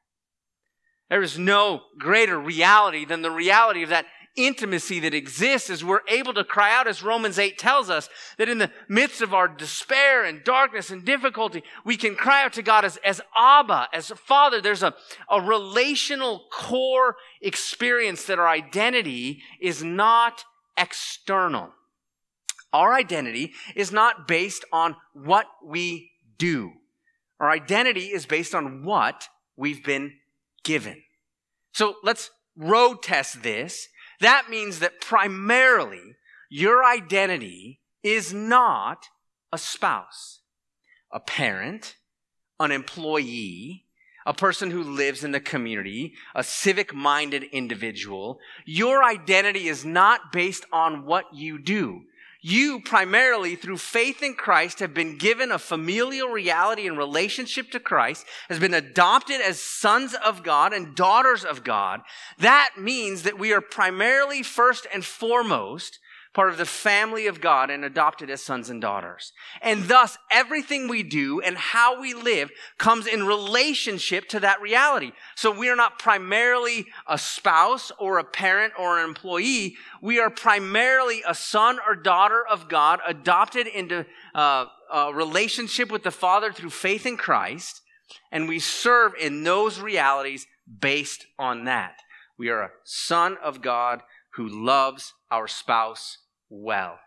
There 1.09 1.23
is 1.23 1.39
no 1.39 1.83
greater 1.99 2.39
reality 2.39 3.05
than 3.05 3.23
the 3.23 3.31
reality 3.31 3.83
of 3.83 3.91
that 3.91 4.07
intimacy 4.35 5.01
that 5.01 5.13
exists 5.13 5.69
as 5.69 5.85
we're 5.85 6.01
able 6.09 6.33
to 6.35 6.45
cry 6.45 6.75
out, 6.75 6.87
as 6.87 7.03
Romans 7.03 7.39
8 7.39 7.59
tells 7.59 7.91
us, 7.91 8.09
that 8.39 8.49
in 8.49 8.59
the 8.59 8.71
midst 8.89 9.21
of 9.21 9.35
our 9.35 9.47
despair 9.47 10.25
and 10.25 10.43
darkness 10.43 10.91
and 10.91 11.05
difficulty, 11.05 11.63
we 11.85 11.97
can 11.97 12.15
cry 12.15 12.45
out 12.45 12.55
to 12.55 12.63
God 12.63 12.85
as, 12.85 12.97
as 13.05 13.21
Abba, 13.37 13.89
as 13.93 14.09
Father. 14.09 14.61
There's 14.61 14.83
a, 14.83 14.95
a 15.31 15.41
relational 15.41 16.45
core 16.51 17.17
experience 17.41 18.25
that 18.25 18.39
our 18.39 18.49
identity 18.49 19.43
is 19.61 19.83
not 19.83 20.45
external. 20.77 21.71
Our 22.73 22.95
identity 22.95 23.53
is 23.77 23.93
not 23.93 24.27
based 24.27 24.65
on 24.73 24.97
what 25.13 25.47
we 25.63 26.11
do. 26.39 26.73
Our 27.43 27.51
identity 27.51 28.13
is 28.13 28.25
based 28.25 28.55
on 28.55 28.85
what 28.85 29.29
we've 29.57 29.83
been 29.83 30.13
given. 30.63 31.03
So 31.73 31.97
let's 32.05 32.31
road 32.57 33.03
test 33.03 33.43
this. 33.43 33.89
That 34.21 34.49
means 34.49 34.79
that 34.79 35.01
primarily 35.01 36.15
your 36.49 36.85
identity 36.85 37.81
is 38.05 38.33
not 38.33 39.07
a 39.53 39.59
spouse, 39.59 40.39
a 41.11 41.19
parent, 41.19 41.97
an 42.61 42.71
employee, 42.71 43.87
a 44.25 44.33
person 44.33 44.71
who 44.71 44.85
lives 44.85 45.25
in 45.25 45.33
the 45.33 45.41
community, 45.41 46.15
a 46.37 46.45
civic 46.45 46.95
minded 46.95 47.43
individual. 47.51 48.39
Your 48.65 49.03
identity 49.03 49.67
is 49.67 49.85
not 49.85 50.31
based 50.33 50.65
on 50.73 51.07
what 51.07 51.35
you 51.35 51.59
do. 51.59 52.03
You 52.45 52.81
primarily 52.81 53.55
through 53.55 53.79
faith 53.79 54.21
in 54.21 54.35
Christ 54.35 54.81
have 54.81 54.93
been 54.93 55.17
given 55.17 55.53
a 55.53 55.61
familial 55.61 56.29
reality 56.29 56.89
and 56.89 56.99
relationship 56.99 57.71
to 57.71 57.79
Christ, 57.79 58.27
has 58.49 58.59
been 58.59 58.75
adopted 58.75 59.41
as 59.41 59.61
sons 59.61 60.15
of 60.15 60.43
God 60.43 60.73
and 60.73 60.97
daughters 60.97 61.45
of 61.45 61.63
God. 61.63 62.01
That 62.39 62.71
means 62.77 63.23
that 63.23 63.39
we 63.39 63.53
are 63.53 63.61
primarily 63.61 64.43
first 64.43 64.89
and 64.93 65.05
foremost 65.05 66.01
part 66.35 66.51
of 66.51 66.57
the 66.57 66.65
family 66.65 67.27
of 67.27 67.41
God 67.41 67.71
and 67.71 67.85
adopted 67.85 68.31
as 68.31 68.43
sons 68.43 68.71
and 68.71 68.81
daughters. 68.81 69.33
And 69.61 69.85
thus, 69.85 70.17
everything 70.31 70.89
we 70.89 71.03
do 71.03 71.41
and 71.41 71.57
how 71.57 72.01
we 72.01 72.15
live 72.15 72.51
comes 72.79 73.07
in 73.07 73.27
relationship 73.27 74.29
to 74.31 74.41
that 74.41 74.61
reality. 74.63 75.13
So 75.37 75.51
we 75.51 75.69
are 75.69 75.77
not 75.77 75.99
primarily 75.99 76.87
a 77.07 77.19
spouse 77.19 77.93
or 77.99 78.19
a 78.19 78.25
parent 78.25 78.73
or 78.79 78.99
an 78.99 79.05
employee. 79.05 79.77
We 80.01 80.21
are 80.21 80.31
primarily 80.31 81.23
a 81.27 81.35
son 81.35 81.79
or 81.87 81.95
daughter 81.95 82.43
of 82.47 82.69
God, 82.69 83.01
adopted 83.07 83.67
into 83.67 84.07
uh, 84.35 84.67
a 84.93 85.13
relationship 85.13 85.91
with 85.91 86.03
the 86.03 86.11
Father 86.11 86.51
through 86.53 86.71
faith 86.71 87.05
in 87.05 87.19
Christ. 87.19 87.83
And 88.31 88.49
we 88.49 88.59
serve 88.59 89.13
in 89.21 89.43
those 89.43 89.81
realities 89.81 90.47
based 90.81 91.27
on 91.39 91.65
that. 91.65 91.97
We 92.39 92.49
are 92.49 92.63
a 92.63 92.71
son 92.85 93.37
of 93.43 93.61
God 93.61 94.03
who 94.35 94.49
loves 94.49 95.13
our 95.31 95.47
spouse 95.47 96.19
well. 96.53 96.99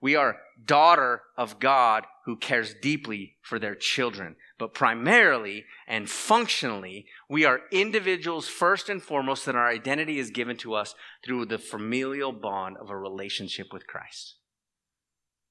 We 0.00 0.14
are 0.14 0.36
daughter 0.64 1.22
of 1.36 1.58
God 1.58 2.06
who 2.26 2.36
cares 2.36 2.74
deeply 2.74 3.36
for 3.42 3.58
their 3.58 3.74
children. 3.74 4.36
But 4.58 4.74
primarily 4.74 5.64
and 5.86 6.08
functionally, 6.08 7.06
we 7.28 7.44
are 7.44 7.60
individuals 7.72 8.48
first 8.48 8.88
and 8.88 9.02
foremost 9.02 9.48
and 9.48 9.56
our 9.56 9.68
identity 9.68 10.18
is 10.18 10.30
given 10.30 10.56
to 10.58 10.74
us 10.74 10.94
through 11.24 11.46
the 11.46 11.58
familial 11.58 12.32
bond 12.32 12.76
of 12.78 12.90
a 12.90 12.96
relationship 12.96 13.72
with 13.72 13.86
Christ. 13.86 14.36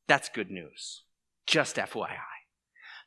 That's 0.08 0.30
good 0.30 0.52
news. 0.52 1.04
Just 1.48 1.78
FYI. 1.78 2.35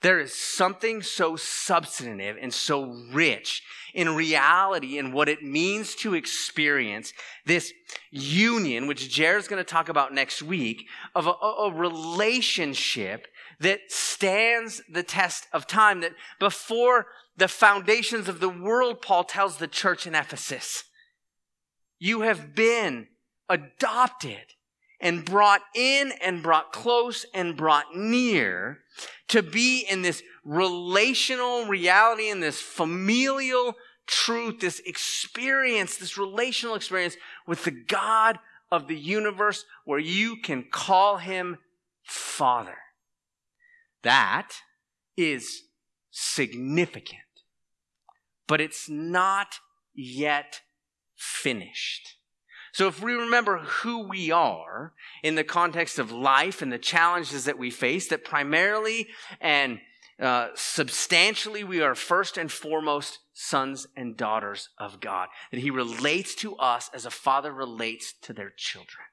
There 0.01 0.21
is 0.21 0.33
something 0.33 1.03
so 1.03 1.35
substantive 1.35 2.37
and 2.41 2.55
so 2.55 2.85
rich 3.13 3.63
in 3.95 4.15
reality 4.15 4.97
and 4.97 5.13
what 5.13 5.29
it 5.29 5.43
means 5.43 5.97
to 5.97 6.15
experience 6.15 7.13
this 7.47 7.73
union, 8.13 8.87
which 8.87 9.11
Jared's 9.11 9.49
going 9.49 9.63
to 9.63 9.69
talk 9.69 9.89
about 9.89 10.15
next 10.15 10.41
week, 10.41 10.87
of 11.17 11.27
a, 11.27 11.31
a, 11.31 11.73
relationship 11.73 13.27
that 13.59 13.81
stands 13.89 14.81
the 14.89 15.03
test 15.03 15.49
of 15.53 15.67
time, 15.67 16.01
that 16.03 16.13
before 16.39 17.07
the 17.37 17.49
foundations 17.49 18.29
of 18.29 18.39
the 18.39 18.49
world, 18.49 19.03
Paul 19.03 19.25
tells 19.25 19.57
the 19.57 19.67
church 19.67 20.07
in 20.07 20.15
Ephesus, 20.15 20.85
you 21.99 22.21
have 22.21 22.55
been 22.55 23.09
adopted 23.49 24.55
and 25.01 25.25
brought 25.25 25.63
in 25.75 26.13
and 26.23 26.43
brought 26.43 26.73
close 26.73 27.25
and 27.33 27.57
brought 27.57 27.95
near 27.95 28.81
to 29.29 29.43
be 29.43 29.87
in 29.89 30.03
this 30.03 30.23
relational 30.45 31.67
reality, 31.67 32.29
in 32.29 32.41
this 32.41 32.61
familial 32.61 33.75
truth, 34.07 34.61
this 34.61 34.81
experience, 34.87 35.97
this 35.97 36.19
relational 36.19 36.75
experience 36.75 37.17
with 37.47 37.65
the 37.65 37.71
God 37.71 38.39
of 38.71 38.89
the 38.89 38.97
universe 38.97 39.65
where 39.85 39.99
you 39.99 40.37
can 40.43 40.65
call 40.71 41.19
him 41.19 41.59
Father. 42.03 42.79
That 44.03 44.53
is 45.17 45.65
significant, 46.11 47.21
but 48.47 48.61
it's 48.61 48.89
not 48.89 49.61
yet 49.95 50.63
finished. 51.17 52.18
So, 52.79 52.87
if 52.87 53.03
we 53.03 53.15
remember 53.15 53.59
who 53.59 54.07
we 54.07 54.31
are 54.31 54.93
in 55.25 55.35
the 55.35 55.43
context 55.43 55.99
of 55.99 56.13
life 56.13 56.63
and 56.63 56.73
the 56.73 56.79
challenges 56.79 57.47
that 57.47 57.59
we 57.59 57.73
face, 57.73 58.07
that 58.07 58.25
primarily 58.25 59.09
and 59.41 59.81
uh, 60.23 60.51
substantially 60.55 61.65
we 61.65 61.81
are 61.81 61.97
first 61.97 62.39
and 62.39 62.53
foremost 62.53 63.19
sons 63.33 63.89
and 63.97 64.17
daughters 64.17 64.69
of 64.79 65.01
God, 65.01 65.27
that 65.51 65.59
He 65.59 65.73
relates 65.73 66.37
to 66.37 66.55
us 66.55 66.89
as 66.95 67.05
a 67.05 67.11
father 67.11 67.53
relates 67.53 68.15
to 68.23 68.33
their 68.33 68.53
children. 68.57 69.07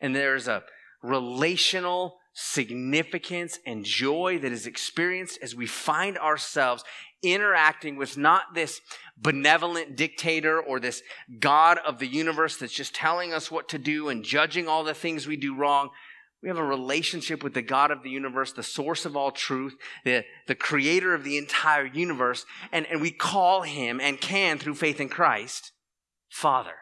And 0.00 0.14
there's 0.14 0.46
a 0.46 0.62
relational 1.02 2.18
significance 2.32 3.58
and 3.66 3.84
joy 3.84 4.38
that 4.38 4.52
is 4.52 4.68
experienced 4.68 5.40
as 5.42 5.52
we 5.52 5.66
find 5.66 6.16
ourselves 6.16 6.84
interacting 7.24 7.96
with 7.96 8.16
not 8.16 8.54
this 8.54 8.80
benevolent 9.20 9.96
dictator 9.96 10.60
or 10.60 10.80
this 10.80 11.02
God 11.38 11.78
of 11.86 11.98
the 11.98 12.06
universe 12.06 12.56
that's 12.56 12.72
just 12.72 12.94
telling 12.94 13.32
us 13.32 13.50
what 13.50 13.68
to 13.70 13.78
do 13.78 14.08
and 14.08 14.24
judging 14.24 14.68
all 14.68 14.84
the 14.84 14.94
things 14.94 15.26
we 15.26 15.36
do 15.36 15.56
wrong. 15.56 15.90
We 16.42 16.48
have 16.48 16.58
a 16.58 16.64
relationship 16.64 17.42
with 17.42 17.54
the 17.54 17.62
God 17.62 17.90
of 17.90 18.04
the 18.04 18.10
universe, 18.10 18.52
the 18.52 18.62
source 18.62 19.04
of 19.04 19.16
all 19.16 19.32
truth, 19.32 19.74
the, 20.04 20.24
the 20.46 20.54
creator 20.54 21.12
of 21.12 21.24
the 21.24 21.36
entire 21.36 21.86
universe, 21.86 22.46
and, 22.70 22.86
and 22.86 23.00
we 23.00 23.10
call 23.10 23.62
him 23.62 24.00
and 24.00 24.20
can, 24.20 24.58
through 24.58 24.76
faith 24.76 25.00
in 25.00 25.08
Christ, 25.08 25.72
Father. 26.28 26.74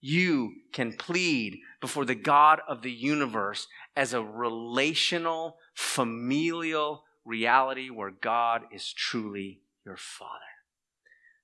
You 0.00 0.52
can 0.72 0.92
plead 0.92 1.58
before 1.80 2.04
the 2.04 2.14
God 2.14 2.60
of 2.68 2.82
the 2.82 2.92
universe 2.92 3.66
as 3.96 4.12
a 4.12 4.22
relational, 4.22 5.56
familial 5.74 7.04
reality 7.24 7.88
where 7.88 8.10
God 8.10 8.62
is 8.72 8.92
truly 8.92 9.62
your 9.84 9.96
Father. 9.96 10.47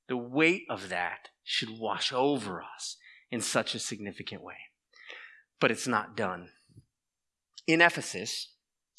The 0.08 0.16
weight 0.16 0.64
of 0.68 0.88
that 0.90 1.28
should 1.42 1.78
wash 1.78 2.12
over 2.12 2.62
us 2.62 2.96
in 3.30 3.40
such 3.40 3.75
a 3.75 3.78
significant 3.78 4.42
way. 4.42 4.56
But 5.61 5.70
it's 5.70 5.87
not 5.87 6.16
done. 6.16 6.50
In 7.66 7.80
Ephesus, 7.80 8.52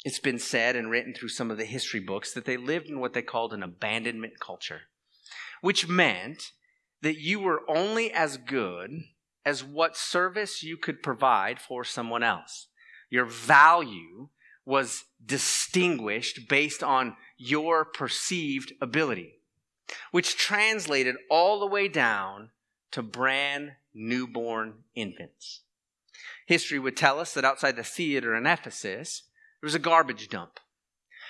it's 0.04 0.20
been 0.20 0.40
said 0.40 0.76
and 0.76 0.90
written 0.90 1.14
through 1.14 1.30
some 1.30 1.52
of 1.52 1.58
the 1.58 1.66
history 1.66 2.00
books 2.00 2.34
that 2.34 2.46
they 2.46 2.58
lived 2.58 2.88
in 2.88 3.00
what 3.00 3.14
they 3.14 3.22
called 3.22 3.54
an 3.54 3.64
abandonment 3.64 4.40
culture, 4.40 4.82
which 5.62 5.88
meant 5.88 6.52
that 7.02 7.20
you 7.20 7.40
were 7.40 7.62
only 7.68 8.12
as 8.12 8.38
good 8.38 9.04
as 9.46 9.64
what 9.64 9.96
service 9.96 10.64
you 10.64 10.78
could 10.78 11.04
provide 11.04 11.60
for 11.60 11.84
someone 11.84 12.24
else. 12.24 12.68
Your 13.10 13.26
value 13.26 14.30
was 14.66 15.06
distinguished 15.24 16.50
based 16.50 16.82
on 16.84 17.16
your 17.38 17.86
perceived 17.86 18.74
ability, 18.82 19.35
which 20.12 20.38
translated 20.38 21.16
all 21.30 21.60
the 21.60 21.68
way 21.68 21.88
down 21.88 22.50
to 22.92 23.04
brand 23.04 23.74
newborn 23.94 24.84
infants. 24.96 25.62
History 26.46 26.80
would 26.80 26.96
tell 26.96 27.20
us 27.20 27.34
that 27.34 27.46
outside 27.46 27.76
the 27.76 27.84
theater 27.84 28.36
in 28.36 28.46
Ephesus, 28.46 29.24
there 29.62 29.68
was 29.68 29.76
a 29.76 29.80
garbage 29.80 30.30
dump. 30.30 30.60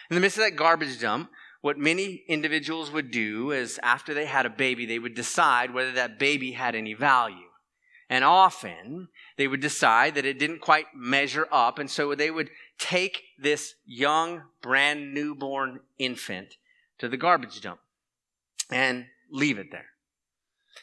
In 0.09 0.15
the 0.15 0.21
midst 0.21 0.38
of 0.38 0.43
that 0.43 0.55
garbage 0.55 1.00
dump, 1.00 1.29
what 1.62 1.77
many 1.77 2.24
individuals 2.27 2.91
would 2.91 3.09
do 3.09 3.51
is 3.51 3.79
after 3.81 4.13
they 4.13 4.25
had 4.25 4.45
a 4.45 4.51
baby, 4.51 4.85
they 4.85 5.00
would 5.00 5.15
decide 5.15 5.74
whether 5.74 5.91
that 5.93 6.19
baby 6.19 6.51
had 6.51 6.75
any 6.75 6.93
value. 6.93 7.50
And 8.07 8.24
often 8.24 9.07
they 9.38 9.47
would 9.47 9.62
decide 9.62 10.13
that 10.13 10.25
it 10.25 10.38
didn't 10.38 10.62
quite 10.62 10.85
measure 10.95 11.47
up. 11.51 11.79
And 11.79 11.89
so 11.89 12.13
they 12.13 12.29
would 12.29 12.51
take 12.77 13.24
this 13.39 13.74
young, 13.83 14.43
brand 14.62 15.13
newborn 15.13 15.80
infant 15.97 16.58
to 16.99 17.10
the 17.10 17.17
garbage 17.17 17.62
dump 17.62 17.80
and 18.71 19.06
leave 19.32 19.58
it 19.58 19.71
there. 19.71 19.88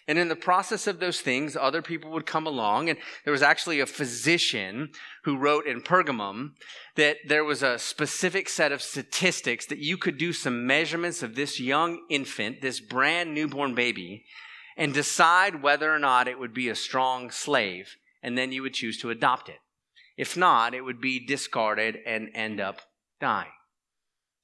And 0.09 0.18
in 0.18 0.29
the 0.29 0.37
process 0.37 0.87
of 0.87 0.99
those 0.99 1.21
things, 1.21 1.57
other 1.57 1.83
people 1.83 2.11
would 2.11 2.27
come 2.27 2.47
along. 2.47 2.88
And 2.88 2.99
there 3.25 3.33
was 3.33 3.42
actually 3.42 3.81
a 3.81 3.87
physician 3.87 4.90
who 5.25 5.37
wrote 5.37 5.66
in 5.66 5.81
Pergamum 5.81 6.53
that 6.97 7.18
there 7.29 7.45
was 7.45 7.62
a 7.62 7.79
specific 7.79 8.49
set 8.49 8.73
of 8.73 8.83
statistics 8.83 9.66
that 9.66 9.79
you 9.79 9.97
could 9.97 10.18
do 10.18 10.33
some 10.33 10.66
measurements 10.66 11.23
of 11.23 11.35
this 11.35 11.61
young 11.61 12.01
infant, 12.11 12.62
this 12.62 12.81
brand 12.81 13.33
newborn 13.33 13.75
baby, 13.75 14.25
and 14.77 14.92
decide 14.92 15.62
whether 15.62 15.95
or 15.95 15.99
not 15.99 16.27
it 16.27 16.38
would 16.38 16.55
be 16.55 16.68
a 16.68 16.75
strong 16.75 17.31
slave, 17.31 17.97
and 18.23 18.37
then 18.37 18.51
you 18.51 18.62
would 18.62 18.75
choose 18.75 18.99
to 18.99 19.11
adopt 19.11 19.49
it. 19.49 19.59
If 20.16 20.37
not, 20.37 20.75
it 20.75 20.83
would 20.83 21.01
be 21.01 21.25
discarded 21.25 21.99
and 22.07 22.31
end 22.35 22.61
up 22.61 22.81
dying. 23.21 23.53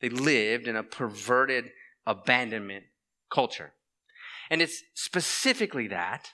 They 0.00 0.08
lived 0.08 0.68
in 0.68 0.76
a 0.76 0.82
perverted 0.82 1.70
abandonment 2.06 2.84
culture. 3.30 3.72
And 4.50 4.62
it's 4.62 4.82
specifically 4.94 5.88
that 5.88 6.32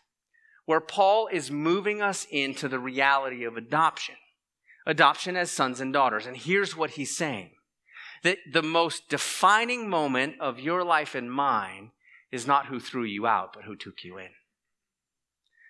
where 0.66 0.80
Paul 0.80 1.28
is 1.30 1.50
moving 1.50 2.00
us 2.00 2.26
into 2.30 2.68
the 2.68 2.78
reality 2.78 3.44
of 3.44 3.56
adoption. 3.56 4.14
Adoption 4.86 5.36
as 5.36 5.50
sons 5.50 5.80
and 5.80 5.92
daughters. 5.92 6.26
And 6.26 6.36
here's 6.36 6.76
what 6.76 6.90
he's 6.90 7.16
saying 7.16 7.50
that 8.22 8.38
the 8.50 8.62
most 8.62 9.10
defining 9.10 9.88
moment 9.88 10.34
of 10.40 10.58
your 10.58 10.82
life 10.82 11.14
and 11.14 11.30
mine 11.30 11.90
is 12.32 12.46
not 12.46 12.66
who 12.66 12.80
threw 12.80 13.04
you 13.04 13.26
out, 13.26 13.52
but 13.52 13.64
who 13.64 13.76
took 13.76 14.02
you 14.02 14.16
in. 14.16 14.30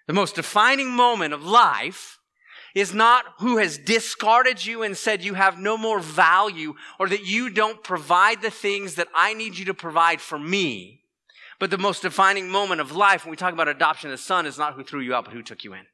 The 0.06 0.12
most 0.12 0.36
defining 0.36 0.90
moment 0.90 1.34
of 1.34 1.44
life 1.44 2.20
is 2.74 2.94
not 2.94 3.24
who 3.38 3.56
has 3.58 3.78
discarded 3.78 4.64
you 4.64 4.82
and 4.82 4.96
said 4.96 5.24
you 5.24 5.34
have 5.34 5.58
no 5.58 5.76
more 5.76 5.98
value 5.98 6.74
or 6.98 7.08
that 7.08 7.24
you 7.24 7.50
don't 7.50 7.82
provide 7.82 8.42
the 8.42 8.50
things 8.50 8.96
that 8.96 9.08
I 9.14 9.34
need 9.34 9.58
you 9.58 9.64
to 9.66 9.74
provide 9.74 10.20
for 10.20 10.38
me. 10.38 11.03
But 11.58 11.70
the 11.70 11.78
most 11.78 12.02
defining 12.02 12.50
moment 12.50 12.80
of 12.80 12.92
life 12.92 13.24
when 13.24 13.30
we 13.30 13.36
talk 13.36 13.52
about 13.52 13.68
adoption 13.68 14.10
as 14.10 14.20
son 14.20 14.46
is 14.46 14.58
not 14.58 14.74
who 14.74 14.84
threw 14.84 15.00
you 15.00 15.14
out, 15.14 15.24
but 15.24 15.34
who 15.34 15.42
took 15.42 15.64
you 15.64 15.74
in. 15.74 15.86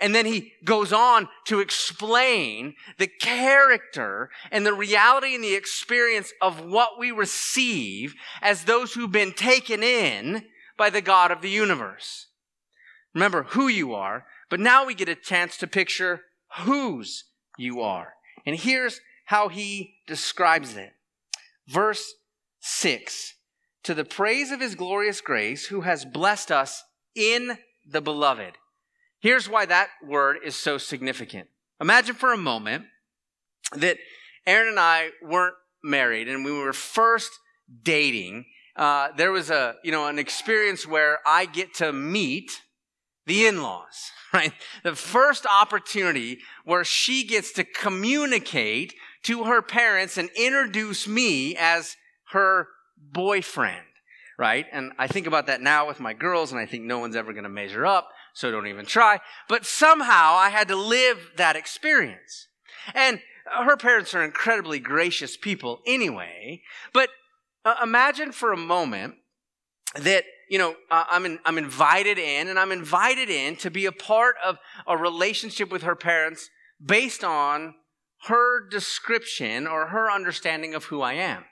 And 0.00 0.14
then 0.14 0.26
he 0.26 0.52
goes 0.64 0.92
on 0.92 1.28
to 1.46 1.60
explain 1.60 2.74
the 2.98 3.08
character 3.08 4.30
and 4.52 4.64
the 4.64 4.74
reality 4.74 5.34
and 5.34 5.42
the 5.42 5.54
experience 5.54 6.32
of 6.40 6.64
what 6.64 6.98
we 6.98 7.10
receive 7.10 8.14
as 8.40 8.64
those 8.64 8.94
who've 8.94 9.10
been 9.10 9.32
taken 9.32 9.82
in 9.82 10.44
by 10.76 10.90
the 10.90 11.00
God 11.00 11.32
of 11.32 11.42
the 11.42 11.50
universe. 11.50 12.28
Remember 13.12 13.44
who 13.44 13.66
you 13.66 13.92
are, 13.94 14.26
but 14.48 14.60
now 14.60 14.86
we 14.86 14.94
get 14.94 15.08
a 15.08 15.16
chance 15.16 15.56
to 15.56 15.66
picture 15.66 16.22
whose 16.60 17.24
you 17.56 17.80
are. 17.80 18.14
And 18.46 18.56
here's 18.56 19.00
how 19.24 19.48
he 19.48 19.96
describes 20.06 20.76
it. 20.76 20.92
Verse 21.66 22.14
6 22.60 23.34
To 23.88 23.94
the 23.94 24.04
praise 24.04 24.50
of 24.50 24.60
his 24.60 24.74
glorious 24.74 25.22
grace, 25.22 25.68
who 25.68 25.80
has 25.80 26.04
blessed 26.04 26.52
us 26.52 26.84
in 27.14 27.56
the 27.90 28.02
beloved 28.02 28.58
Here's 29.18 29.48
why 29.48 29.64
that 29.64 29.88
word 30.04 30.40
is 30.44 30.54
so 30.54 30.76
significant. 30.76 31.48
Imagine 31.80 32.14
for 32.14 32.34
a 32.34 32.36
moment 32.36 32.84
that 33.74 33.96
Erin 34.46 34.68
and 34.68 34.78
I 34.78 35.12
weren't 35.22 35.54
married 35.82 36.28
and 36.28 36.44
we 36.44 36.52
were 36.52 36.74
first 36.74 37.30
dating. 37.82 38.44
Uh, 38.76 39.08
there 39.16 39.32
was 39.32 39.48
a, 39.48 39.76
you 39.82 39.90
know, 39.90 40.06
an 40.06 40.18
experience 40.18 40.86
where 40.86 41.20
I 41.26 41.46
get 41.46 41.72
to 41.76 41.90
meet 41.90 42.60
the 43.24 43.46
in-laws, 43.46 44.10
right? 44.34 44.52
The 44.82 44.94
first 44.94 45.46
opportunity 45.46 46.40
where 46.66 46.84
she 46.84 47.26
gets 47.26 47.52
to 47.52 47.64
communicate 47.64 48.92
to 49.22 49.44
her 49.44 49.62
parents 49.62 50.18
and 50.18 50.28
introduce 50.36 51.08
me 51.08 51.56
as 51.56 51.96
her 52.32 52.68
boyfriend, 53.12 53.86
right? 54.38 54.66
And 54.72 54.92
I 54.98 55.06
think 55.06 55.26
about 55.26 55.46
that 55.46 55.60
now 55.60 55.86
with 55.86 56.00
my 56.00 56.12
girls 56.12 56.52
and 56.52 56.60
I 56.60 56.66
think 56.66 56.84
no 56.84 56.98
one's 56.98 57.16
ever 57.16 57.32
going 57.32 57.44
to 57.44 57.50
measure 57.50 57.86
up 57.86 58.08
so 58.38 58.52
don't 58.52 58.68
even 58.68 58.86
try. 58.86 59.18
But 59.48 59.66
somehow 59.66 60.34
I 60.34 60.50
had 60.50 60.68
to 60.68 60.76
live 60.76 61.32
that 61.36 61.56
experience. 61.56 62.46
And 62.94 63.20
her 63.46 63.76
parents 63.76 64.14
are 64.14 64.22
incredibly 64.22 64.78
gracious 64.78 65.36
people 65.36 65.80
anyway. 65.86 66.62
But 66.92 67.10
uh, 67.64 67.74
imagine 67.82 68.30
for 68.30 68.52
a 68.52 68.56
moment 68.56 69.14
that 69.96 70.24
you 70.48 70.58
know 70.58 70.76
uh, 70.90 71.04
I'm 71.10 71.26
in, 71.26 71.40
I'm 71.44 71.58
invited 71.58 72.16
in, 72.18 72.46
and 72.48 72.58
I'm 72.58 72.70
invited 72.70 73.28
in 73.28 73.56
to 73.56 73.70
be 73.70 73.86
a 73.86 73.92
part 73.92 74.36
of 74.44 74.58
a 74.86 74.96
relationship 74.96 75.72
with 75.72 75.82
her 75.82 75.96
parents 75.96 76.48
based 76.84 77.24
on 77.24 77.74
her 78.26 78.68
description 78.68 79.66
or 79.66 79.88
her 79.88 80.10
understanding 80.10 80.74
of 80.74 80.84
who 80.84 81.02
I 81.02 81.14
am. 81.14 81.44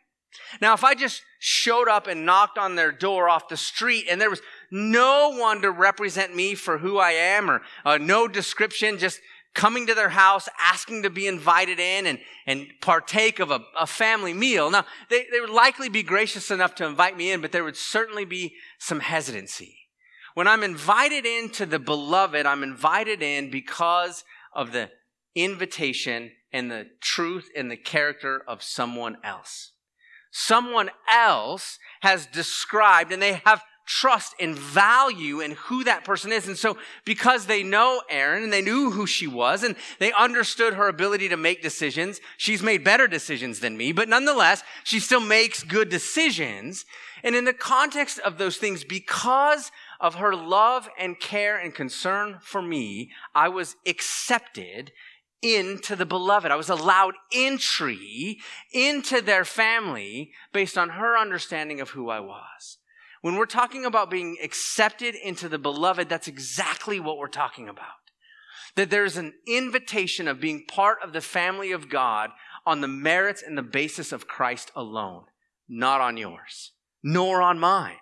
Now, 0.60 0.74
if 0.74 0.84
I 0.84 0.94
just 0.94 1.22
showed 1.38 1.88
up 1.88 2.06
and 2.06 2.26
knocked 2.26 2.58
on 2.58 2.74
their 2.74 2.92
door 2.92 3.28
off 3.28 3.48
the 3.48 3.56
street 3.56 4.06
and 4.10 4.20
there 4.20 4.30
was 4.30 4.42
no 4.70 5.30
one 5.36 5.62
to 5.62 5.70
represent 5.70 6.34
me 6.34 6.54
for 6.54 6.78
who 6.78 6.98
I 6.98 7.12
am 7.12 7.50
or 7.50 7.62
uh, 7.84 7.98
no 7.98 8.26
description, 8.28 8.98
just 8.98 9.20
coming 9.54 9.86
to 9.86 9.94
their 9.94 10.10
house, 10.10 10.48
asking 10.62 11.02
to 11.02 11.10
be 11.10 11.26
invited 11.26 11.80
in 11.80 12.06
and, 12.06 12.18
and 12.46 12.66
partake 12.82 13.40
of 13.40 13.50
a, 13.50 13.60
a 13.78 13.86
family 13.86 14.34
meal. 14.34 14.70
Now, 14.70 14.84
they, 15.08 15.26
they 15.32 15.40
would 15.40 15.50
likely 15.50 15.88
be 15.88 16.02
gracious 16.02 16.50
enough 16.50 16.74
to 16.76 16.86
invite 16.86 17.16
me 17.16 17.32
in, 17.32 17.40
but 17.40 17.52
there 17.52 17.64
would 17.64 17.76
certainly 17.76 18.26
be 18.26 18.54
some 18.78 19.00
hesitancy. 19.00 19.78
When 20.34 20.46
I'm 20.46 20.62
invited 20.62 21.24
into 21.24 21.64
the 21.64 21.78
beloved, 21.78 22.44
I'm 22.44 22.62
invited 22.62 23.22
in 23.22 23.50
because 23.50 24.22
of 24.54 24.72
the 24.72 24.90
invitation 25.34 26.32
and 26.52 26.70
the 26.70 26.86
truth 27.00 27.48
and 27.56 27.70
the 27.70 27.76
character 27.76 28.42
of 28.46 28.62
someone 28.62 29.16
else. 29.24 29.72
Someone 30.38 30.90
else 31.10 31.78
has 32.02 32.26
described 32.26 33.10
and 33.10 33.22
they 33.22 33.40
have 33.46 33.62
trust 33.86 34.34
and 34.38 34.54
value 34.54 35.40
in 35.40 35.52
who 35.52 35.82
that 35.84 36.04
person 36.04 36.30
is. 36.30 36.46
And 36.46 36.58
so 36.58 36.76
because 37.06 37.46
they 37.46 37.62
know 37.62 38.02
Erin 38.10 38.42
and 38.42 38.52
they 38.52 38.60
knew 38.60 38.90
who 38.90 39.06
she 39.06 39.26
was 39.26 39.62
and 39.62 39.76
they 39.98 40.12
understood 40.12 40.74
her 40.74 40.88
ability 40.88 41.30
to 41.30 41.38
make 41.38 41.62
decisions, 41.62 42.20
she's 42.36 42.62
made 42.62 42.84
better 42.84 43.06
decisions 43.08 43.60
than 43.60 43.78
me, 43.78 43.92
but 43.92 44.10
nonetheless, 44.10 44.62
she 44.84 45.00
still 45.00 45.20
makes 45.20 45.62
good 45.62 45.88
decisions. 45.88 46.84
And 47.24 47.34
in 47.34 47.46
the 47.46 47.54
context 47.54 48.18
of 48.18 48.36
those 48.36 48.58
things, 48.58 48.84
because 48.84 49.72
of 50.00 50.16
her 50.16 50.36
love 50.36 50.86
and 50.98 51.18
care 51.18 51.56
and 51.56 51.74
concern 51.74 52.40
for 52.42 52.60
me, 52.60 53.10
I 53.34 53.48
was 53.48 53.76
accepted 53.86 54.92
into 55.42 55.96
the 55.96 56.06
beloved. 56.06 56.50
I 56.50 56.56
was 56.56 56.70
allowed 56.70 57.14
entry 57.32 58.38
into 58.72 59.20
their 59.20 59.44
family 59.44 60.32
based 60.52 60.78
on 60.78 60.90
her 60.90 61.16
understanding 61.16 61.80
of 61.80 61.90
who 61.90 62.08
I 62.08 62.20
was. 62.20 62.78
When 63.22 63.36
we're 63.36 63.46
talking 63.46 63.84
about 63.84 64.10
being 64.10 64.36
accepted 64.42 65.14
into 65.14 65.48
the 65.48 65.58
beloved, 65.58 66.08
that's 66.08 66.28
exactly 66.28 67.00
what 67.00 67.18
we're 67.18 67.28
talking 67.28 67.68
about. 67.68 67.86
That 68.76 68.90
there's 68.90 69.16
an 69.16 69.34
invitation 69.46 70.28
of 70.28 70.40
being 70.40 70.64
part 70.66 70.98
of 71.02 71.12
the 71.12 71.20
family 71.20 71.72
of 71.72 71.88
God 71.88 72.30
on 72.64 72.80
the 72.80 72.88
merits 72.88 73.42
and 73.42 73.56
the 73.56 73.62
basis 73.62 74.12
of 74.12 74.28
Christ 74.28 74.70
alone, 74.76 75.24
not 75.68 76.00
on 76.00 76.16
yours, 76.16 76.72
nor 77.02 77.40
on 77.40 77.58
mine. 77.58 77.96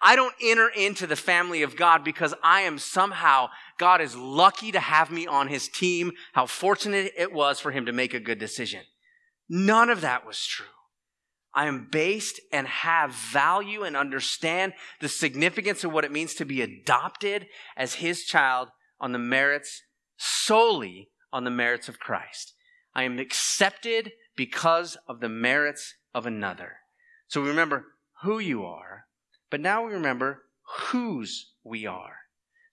I 0.00 0.16
don't 0.16 0.34
enter 0.40 0.68
into 0.68 1.06
the 1.06 1.16
family 1.16 1.62
of 1.62 1.76
God 1.76 2.04
because 2.04 2.34
I 2.42 2.60
am 2.60 2.78
somehow, 2.78 3.48
God 3.78 4.00
is 4.00 4.16
lucky 4.16 4.72
to 4.72 4.80
have 4.80 5.10
me 5.10 5.26
on 5.26 5.48
his 5.48 5.68
team, 5.68 6.12
how 6.32 6.46
fortunate 6.46 7.12
it 7.16 7.32
was 7.32 7.60
for 7.60 7.70
him 7.70 7.86
to 7.86 7.92
make 7.92 8.12
a 8.12 8.20
good 8.20 8.38
decision. 8.38 8.82
None 9.48 9.88
of 9.88 10.00
that 10.02 10.26
was 10.26 10.44
true. 10.44 10.66
I 11.54 11.66
am 11.66 11.88
based 11.90 12.40
and 12.52 12.66
have 12.66 13.12
value 13.12 13.82
and 13.82 13.96
understand 13.96 14.74
the 15.00 15.08
significance 15.08 15.82
of 15.82 15.92
what 15.92 16.04
it 16.04 16.12
means 16.12 16.34
to 16.34 16.44
be 16.44 16.60
adopted 16.60 17.46
as 17.76 17.94
his 17.94 18.24
child 18.24 18.68
on 19.00 19.12
the 19.12 19.18
merits, 19.18 19.82
solely 20.16 21.10
on 21.32 21.44
the 21.44 21.50
merits 21.50 21.88
of 21.88 21.98
Christ. 21.98 22.54
I 22.94 23.04
am 23.04 23.18
accepted 23.18 24.12
because 24.36 24.96
of 25.08 25.20
the 25.20 25.28
merits 25.28 25.94
of 26.14 26.26
another. 26.26 26.76
So 27.28 27.42
we 27.42 27.48
remember 27.48 27.86
who 28.22 28.38
you 28.38 28.64
are, 28.64 29.04
but 29.50 29.60
now 29.60 29.84
we 29.86 29.92
remember 29.92 30.42
whose 30.90 31.52
we 31.64 31.86
are. 31.86 32.16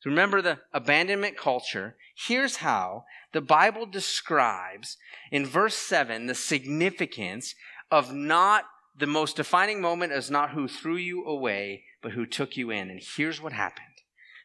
So 0.01 0.09
remember 0.09 0.41
the 0.41 0.59
abandonment 0.73 1.37
culture. 1.37 1.95
Here's 2.15 2.57
how 2.57 3.05
the 3.33 3.41
Bible 3.41 3.85
describes 3.85 4.97
in 5.31 5.45
verse 5.45 5.75
7 5.75 6.27
the 6.27 6.35
significance 6.35 7.55
of 7.91 8.13
not 8.13 8.65
the 8.97 9.07
most 9.07 9.35
defining 9.35 9.81
moment 9.81 10.13
is 10.13 10.31
not 10.31 10.51
who 10.51 10.67
threw 10.67 10.95
you 10.95 11.25
away, 11.25 11.83
but 12.01 12.13
who 12.13 12.25
took 12.25 12.55
you 12.55 12.71
in. 12.71 12.89
And 12.89 13.01
here's 13.17 13.41
what 13.41 13.53
happened. 13.53 13.87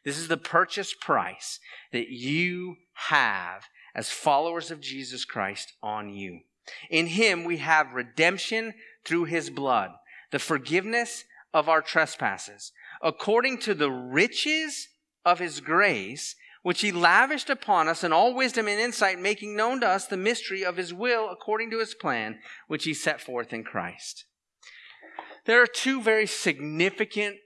This 0.03 0.17
is 0.17 0.27
the 0.27 0.37
purchase 0.37 0.93
price 0.93 1.59
that 1.91 2.09
you 2.09 2.77
have 2.93 3.65
as 3.95 4.09
followers 4.09 4.71
of 4.71 4.81
Jesus 4.81 5.25
Christ 5.25 5.73
on 5.81 6.09
you. 6.09 6.41
In 6.89 7.07
him 7.07 7.43
we 7.43 7.57
have 7.57 7.93
redemption 7.93 8.73
through 9.05 9.25
his 9.25 9.49
blood, 9.49 9.91
the 10.31 10.39
forgiveness 10.39 11.25
of 11.53 11.67
our 11.67 11.81
trespasses, 11.81 12.71
according 13.01 13.59
to 13.59 13.73
the 13.73 13.91
riches 13.91 14.87
of 15.25 15.39
his 15.39 15.59
grace, 15.59 16.35
which 16.63 16.81
he 16.81 16.91
lavished 16.91 17.49
upon 17.49 17.87
us 17.87 18.03
in 18.03 18.13
all 18.13 18.35
wisdom 18.35 18.67
and 18.67 18.79
insight, 18.79 19.19
making 19.19 19.55
known 19.55 19.81
to 19.81 19.87
us 19.87 20.05
the 20.05 20.17
mystery 20.17 20.63
of 20.63 20.77
his 20.77 20.93
will 20.93 21.29
according 21.29 21.71
to 21.71 21.79
his 21.79 21.93
plan, 21.93 22.39
which 22.67 22.83
he 22.83 22.93
set 22.93 23.19
forth 23.19 23.51
in 23.51 23.63
Christ. 23.63 24.25
There 25.45 25.61
are 25.61 25.67
two 25.67 26.01
very 26.01 26.27
significant 26.27 27.37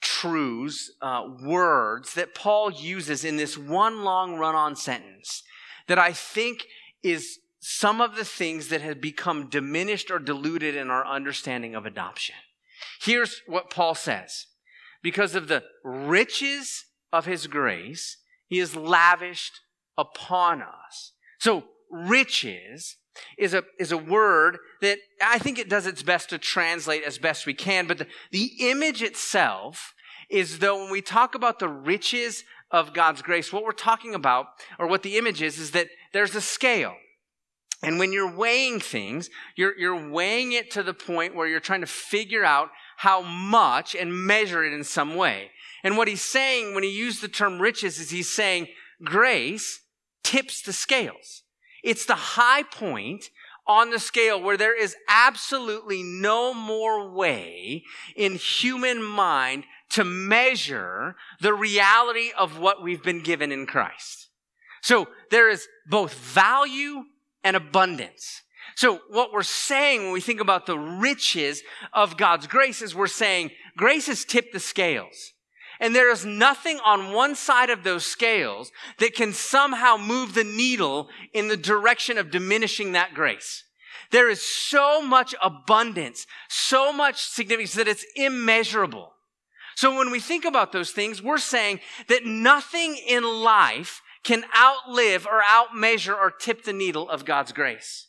truths, 0.00 0.92
uh, 1.00 1.24
words 1.42 2.14
that 2.14 2.34
Paul 2.34 2.70
uses 2.70 3.24
in 3.24 3.36
this 3.36 3.56
one 3.56 4.04
long 4.04 4.36
run 4.36 4.54
on 4.54 4.76
sentence 4.76 5.42
that 5.88 5.98
I 5.98 6.12
think 6.12 6.66
is 7.02 7.38
some 7.60 8.00
of 8.00 8.16
the 8.16 8.24
things 8.24 8.68
that 8.68 8.80
have 8.80 9.00
become 9.00 9.48
diminished 9.48 10.10
or 10.10 10.18
diluted 10.18 10.74
in 10.74 10.90
our 10.90 11.06
understanding 11.06 11.74
of 11.74 11.84
adoption. 11.84 12.36
Here's 13.00 13.42
what 13.46 13.70
Paul 13.70 13.94
says 13.94 14.46
Because 15.02 15.34
of 15.34 15.48
the 15.48 15.62
riches 15.82 16.84
of 17.12 17.26
his 17.26 17.46
grace, 17.46 18.18
he 18.46 18.58
has 18.58 18.76
lavished 18.76 19.60
upon 19.96 20.62
us. 20.62 21.12
So, 21.38 21.64
riches 21.90 22.96
is 23.38 23.54
a, 23.54 23.64
is 23.78 23.92
a 23.92 23.98
word 23.98 24.58
that 24.80 24.98
I 25.22 25.38
think 25.38 25.58
it 25.58 25.68
does 25.68 25.86
its 25.86 26.02
best 26.02 26.30
to 26.30 26.38
translate 26.38 27.02
as 27.04 27.18
best 27.18 27.46
we 27.46 27.54
can, 27.54 27.86
but 27.86 27.98
the, 27.98 28.06
the 28.30 28.70
image 28.70 29.02
itself 29.02 29.94
is 30.28 30.60
though 30.60 30.82
when 30.82 30.92
we 30.92 31.02
talk 31.02 31.34
about 31.34 31.58
the 31.58 31.68
riches 31.68 32.44
of 32.70 32.94
God's 32.94 33.22
grace, 33.22 33.52
what 33.52 33.64
we're 33.64 33.72
talking 33.72 34.14
about, 34.14 34.46
or 34.78 34.86
what 34.86 35.02
the 35.02 35.18
image 35.18 35.42
is, 35.42 35.58
is 35.58 35.72
that 35.72 35.88
there's 36.12 36.34
a 36.34 36.40
scale. 36.40 36.94
And 37.82 37.98
when 37.98 38.12
you're 38.12 38.36
weighing 38.36 38.78
things, 38.78 39.30
you're, 39.56 39.76
you're 39.76 40.10
weighing 40.10 40.52
it 40.52 40.70
to 40.72 40.82
the 40.82 40.94
point 40.94 41.34
where 41.34 41.48
you're 41.48 41.60
trying 41.60 41.80
to 41.80 41.86
figure 41.86 42.44
out 42.44 42.68
how 43.00 43.22
much 43.22 43.94
and 43.94 44.12
measure 44.12 44.62
it 44.62 44.74
in 44.74 44.84
some 44.84 45.14
way. 45.14 45.50
And 45.82 45.96
what 45.96 46.06
he's 46.06 46.20
saying 46.20 46.74
when 46.74 46.82
he 46.82 46.90
used 46.90 47.22
the 47.22 47.28
term 47.28 47.58
riches 47.58 47.98
is 47.98 48.10
he's 48.10 48.28
saying 48.28 48.68
grace 49.02 49.80
tips 50.22 50.60
the 50.60 50.74
scales. 50.74 51.42
It's 51.82 52.04
the 52.04 52.14
high 52.14 52.62
point 52.62 53.30
on 53.66 53.88
the 53.88 53.98
scale 53.98 54.38
where 54.38 54.58
there 54.58 54.78
is 54.78 54.96
absolutely 55.08 56.02
no 56.02 56.52
more 56.52 57.10
way 57.10 57.84
in 58.16 58.34
human 58.34 59.02
mind 59.02 59.64
to 59.92 60.04
measure 60.04 61.16
the 61.40 61.54
reality 61.54 62.32
of 62.36 62.58
what 62.58 62.82
we've 62.82 63.02
been 63.02 63.22
given 63.22 63.50
in 63.50 63.64
Christ. 63.64 64.28
So 64.82 65.08
there 65.30 65.48
is 65.48 65.66
both 65.88 66.12
value 66.12 67.04
and 67.42 67.56
abundance. 67.56 68.42
So 68.76 69.00
what 69.08 69.32
we're 69.32 69.42
saying 69.42 70.02
when 70.02 70.12
we 70.12 70.20
think 70.20 70.40
about 70.40 70.66
the 70.66 70.78
riches 70.78 71.62
of 71.92 72.16
God's 72.16 72.46
grace 72.46 72.82
is 72.82 72.94
we're 72.94 73.06
saying 73.06 73.50
grace 73.76 74.06
has 74.06 74.24
tipped 74.24 74.52
the 74.52 74.60
scales. 74.60 75.32
And 75.80 75.96
there 75.96 76.10
is 76.10 76.26
nothing 76.26 76.78
on 76.84 77.12
one 77.12 77.34
side 77.34 77.70
of 77.70 77.84
those 77.84 78.04
scales 78.04 78.70
that 78.98 79.14
can 79.14 79.32
somehow 79.32 79.96
move 79.96 80.34
the 80.34 80.44
needle 80.44 81.08
in 81.32 81.48
the 81.48 81.56
direction 81.56 82.18
of 82.18 82.30
diminishing 82.30 82.92
that 82.92 83.14
grace. 83.14 83.64
There 84.10 84.28
is 84.28 84.42
so 84.42 85.00
much 85.00 85.34
abundance, 85.42 86.26
so 86.48 86.92
much 86.92 87.22
significance 87.22 87.74
that 87.74 87.88
it's 87.88 88.04
immeasurable. 88.14 89.12
So 89.76 89.96
when 89.96 90.10
we 90.10 90.20
think 90.20 90.44
about 90.44 90.72
those 90.72 90.90
things, 90.90 91.22
we're 91.22 91.38
saying 91.38 91.80
that 92.08 92.26
nothing 92.26 92.96
in 92.96 93.22
life 93.24 94.02
can 94.22 94.44
outlive 94.54 95.26
or 95.26 95.40
outmeasure 95.42 96.14
or 96.14 96.30
tip 96.30 96.64
the 96.64 96.72
needle 96.74 97.08
of 97.08 97.24
God's 97.24 97.52
grace. 97.52 98.08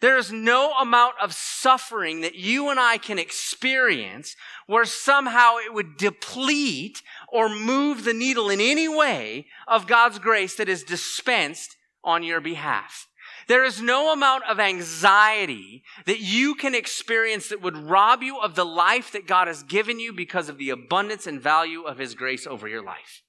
There 0.00 0.16
is 0.16 0.30
no 0.30 0.72
amount 0.74 1.14
of 1.20 1.34
suffering 1.34 2.20
that 2.20 2.36
you 2.36 2.70
and 2.70 2.78
I 2.78 2.98
can 2.98 3.18
experience 3.18 4.36
where 4.66 4.84
somehow 4.84 5.56
it 5.56 5.74
would 5.74 5.96
deplete 5.96 7.02
or 7.28 7.48
move 7.48 8.04
the 8.04 8.14
needle 8.14 8.48
in 8.48 8.60
any 8.60 8.86
way 8.86 9.46
of 9.66 9.88
God's 9.88 10.20
grace 10.20 10.54
that 10.56 10.68
is 10.68 10.84
dispensed 10.84 11.76
on 12.04 12.22
your 12.22 12.40
behalf. 12.40 13.08
There 13.48 13.64
is 13.64 13.80
no 13.80 14.12
amount 14.12 14.44
of 14.44 14.60
anxiety 14.60 15.82
that 16.06 16.20
you 16.20 16.54
can 16.54 16.74
experience 16.74 17.48
that 17.48 17.62
would 17.62 17.76
rob 17.76 18.22
you 18.22 18.38
of 18.38 18.54
the 18.54 18.64
life 18.64 19.10
that 19.12 19.26
God 19.26 19.48
has 19.48 19.62
given 19.62 19.98
you 19.98 20.12
because 20.12 20.48
of 20.48 20.58
the 20.58 20.70
abundance 20.70 21.26
and 21.26 21.40
value 21.40 21.82
of 21.82 21.98
His 21.98 22.14
grace 22.14 22.46
over 22.46 22.68
your 22.68 22.84
life. 22.84 23.22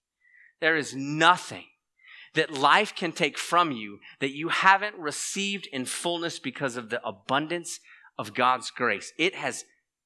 There 0.59 0.75
is 0.75 0.93
nothing 0.93 1.65
that 2.35 2.53
life 2.53 2.95
can 2.95 3.11
take 3.11 3.37
from 3.37 3.71
you 3.71 3.99
that 4.19 4.35
you 4.35 4.49
haven't 4.49 4.95
received 4.97 5.67
in 5.71 5.85
fullness 5.85 6.39
because 6.39 6.77
of 6.77 6.89
the 6.89 7.05
abundance 7.05 7.79
of 8.17 8.33
God's 8.33 8.71
grace. 8.71 9.13
It 9.17 9.35
has 9.35 9.65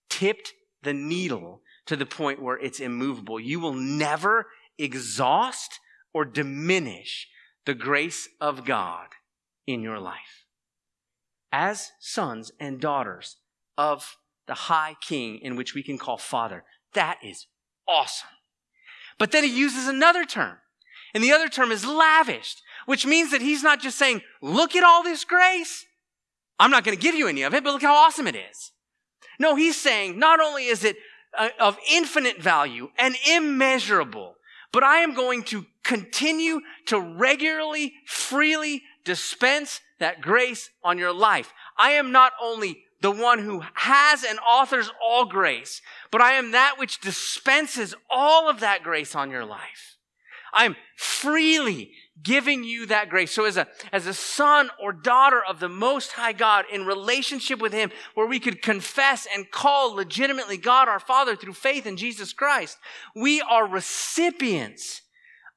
tipped 0.10 0.54
the 0.84 0.94
needle 0.94 1.62
to 1.86 1.96
the 1.96 2.06
point 2.06 2.42
where 2.42 2.58
it's 2.58 2.80
immovable. 2.80 3.40
You 3.40 3.60
will 3.60 3.74
never 3.74 4.48
exhaust 4.78 5.80
or 6.14 6.26
diminish 6.26 7.28
the 7.66 7.74
grace 7.74 8.30
of 8.40 8.66
God 8.66 9.08
in 9.66 9.82
your 9.82 10.00
life. 10.00 10.46
As 11.52 11.92
sons 12.00 12.52
and 12.60 12.80
daughters 12.80 13.38
of 13.78 14.18
the 14.48 14.54
high 14.54 14.96
king 15.02 15.40
in 15.40 15.56
which 15.56 15.74
we 15.74 15.84
can 15.84 15.98
call 15.98 16.18
father, 16.18 16.64
that 16.94 17.18
is 17.24 17.48
awesome. 17.88 18.30
But 19.18 19.32
then 19.32 19.44
he 19.44 19.50
uses 19.50 19.88
another 19.88 20.26
term 20.26 20.58
and 21.14 21.24
the 21.24 21.32
other 21.32 21.48
term 21.48 21.72
is 21.72 21.86
lavished, 21.86 22.62
which 22.86 23.06
means 23.06 23.32
that 23.32 23.42
he's 23.42 23.64
not 23.64 23.82
just 23.82 23.98
saying, 23.98 24.22
look 24.42 24.76
at 24.76 24.84
all 24.84 25.04
this 25.04 25.24
grace. 25.24 25.86
I'm 26.60 26.72
not 26.72 26.84
going 26.84 26.98
to 26.98 27.02
give 27.02 27.16
you 27.16 27.28
any 27.28 27.44
of 27.44 27.54
it, 27.54 27.64
but 27.64 27.74
look 27.74 27.82
how 27.82 27.96
awesome 27.96 28.28
it 28.28 28.36
is. 28.36 28.72
No, 29.40 29.56
he's 29.56 29.80
saying 29.80 30.20
not 30.20 30.40
only 30.40 30.66
is 30.66 30.84
it 30.84 30.98
uh, 31.38 31.50
of 31.60 31.78
infinite 31.92 32.42
value 32.42 32.90
and 32.98 33.16
immeasurable, 33.30 34.36
but 34.72 34.84
I 34.84 34.98
am 34.98 35.14
going 35.14 35.44
to 35.44 35.66
continue 35.84 36.62
to 36.88 37.00
regularly, 37.00 37.94
freely 38.06 38.84
dispense 39.04 39.82
that 40.00 40.22
grace 40.22 40.70
on 40.84 40.98
your 40.98 41.14
life. 41.14 41.54
I 41.78 41.92
am 41.92 42.12
not 42.12 42.34
only 42.42 42.84
the 43.02 43.12
one 43.12 43.40
who 43.40 43.64
has 43.74 44.24
and 44.24 44.40
authors 44.40 44.90
all 45.04 45.26
grace, 45.26 45.82
but 46.10 46.22
I 46.22 46.34
am 46.34 46.52
that 46.52 46.76
which 46.80 47.02
dispenses 47.02 47.94
all 48.10 48.50
of 48.50 48.62
that 48.62 48.82
grace 48.82 49.14
on 49.14 49.30
your 49.30 49.46
life. 49.46 49.98
I'm 50.54 50.76
freely 50.96 51.92
giving 52.22 52.64
you 52.64 52.86
that 52.86 53.10
grace. 53.10 53.32
So 53.32 53.46
as 53.46 53.58
a, 53.58 53.68
as 53.92 54.08
a 54.08 54.14
son 54.14 54.70
or 54.82 54.94
daughter 54.94 55.42
of 55.44 55.60
the 55.60 55.70
Most 55.70 56.14
High 56.14 56.34
God 56.34 56.66
in 56.72 56.86
relationship 56.86 57.60
with 57.60 57.74
Him, 57.74 57.92
where 58.14 58.28
we 58.28 58.40
could 58.40 58.62
confess 58.62 59.28
and 59.34 59.52
call 59.52 59.96
legitimately 59.96 60.58
God 60.58 60.88
our 60.88 61.00
Father 61.00 61.36
through 61.36 61.54
faith 61.54 61.86
in 61.86 61.98
Jesus 61.98 62.32
Christ, 62.32 62.78
we 63.16 63.42
are 63.42 63.68
recipients 63.68 65.02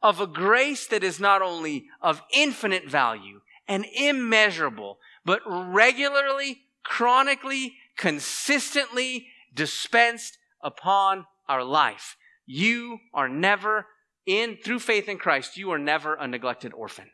of 0.02 0.20
a 0.20 0.26
grace 0.26 0.86
that 0.86 1.04
is 1.04 1.20
not 1.20 1.42
only 1.42 1.86
of 2.00 2.22
infinite 2.32 2.88
value 2.88 3.40
and 3.68 3.84
immeasurable, 3.94 4.98
but 5.24 5.40
regularly, 5.46 6.62
chronically, 6.82 7.74
consistently 7.96 9.28
dispensed 9.54 10.38
upon 10.62 11.26
our 11.48 11.64
life. 11.64 12.16
You 12.46 12.98
are 13.12 13.28
never 13.28 13.86
in 14.26 14.58
through 14.62 14.80
faith 14.80 15.08
in 15.08 15.18
Christ, 15.18 15.56
you 15.56 15.70
are 15.70 15.78
never 15.78 16.14
a 16.14 16.26
neglected 16.26 16.74
orphan. 16.74 17.10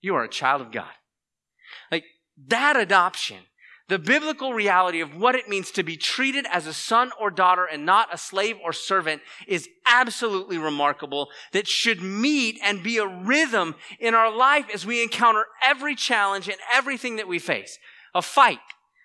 You 0.00 0.14
are 0.14 0.24
a 0.24 0.28
child 0.28 0.60
of 0.60 0.72
God. 0.72 0.92
Like 1.90 2.04
that 2.48 2.76
adoption, 2.76 3.38
the 3.88 3.98
biblical 3.98 4.54
reality 4.54 5.00
of 5.00 5.16
what 5.16 5.34
it 5.34 5.48
means 5.48 5.72
to 5.72 5.82
be 5.82 5.96
treated 5.96 6.46
as 6.50 6.66
a 6.66 6.72
son 6.72 7.10
or 7.20 7.28
daughter 7.28 7.64
and 7.64 7.84
not 7.84 8.14
a 8.14 8.18
slave 8.18 8.56
or 8.62 8.72
servant 8.72 9.20
is 9.48 9.68
absolutely 9.84 10.58
remarkable 10.58 11.28
that 11.52 11.66
should 11.66 12.00
meet 12.00 12.60
and 12.62 12.84
be 12.84 12.98
a 12.98 13.06
rhythm 13.06 13.74
in 13.98 14.14
our 14.14 14.34
life 14.34 14.66
as 14.72 14.86
we 14.86 15.02
encounter 15.02 15.44
every 15.60 15.96
challenge 15.96 16.48
and 16.48 16.58
everything 16.72 17.16
that 17.16 17.26
we 17.26 17.40
face. 17.40 17.78
A 18.14 18.22
fight, 18.22 18.60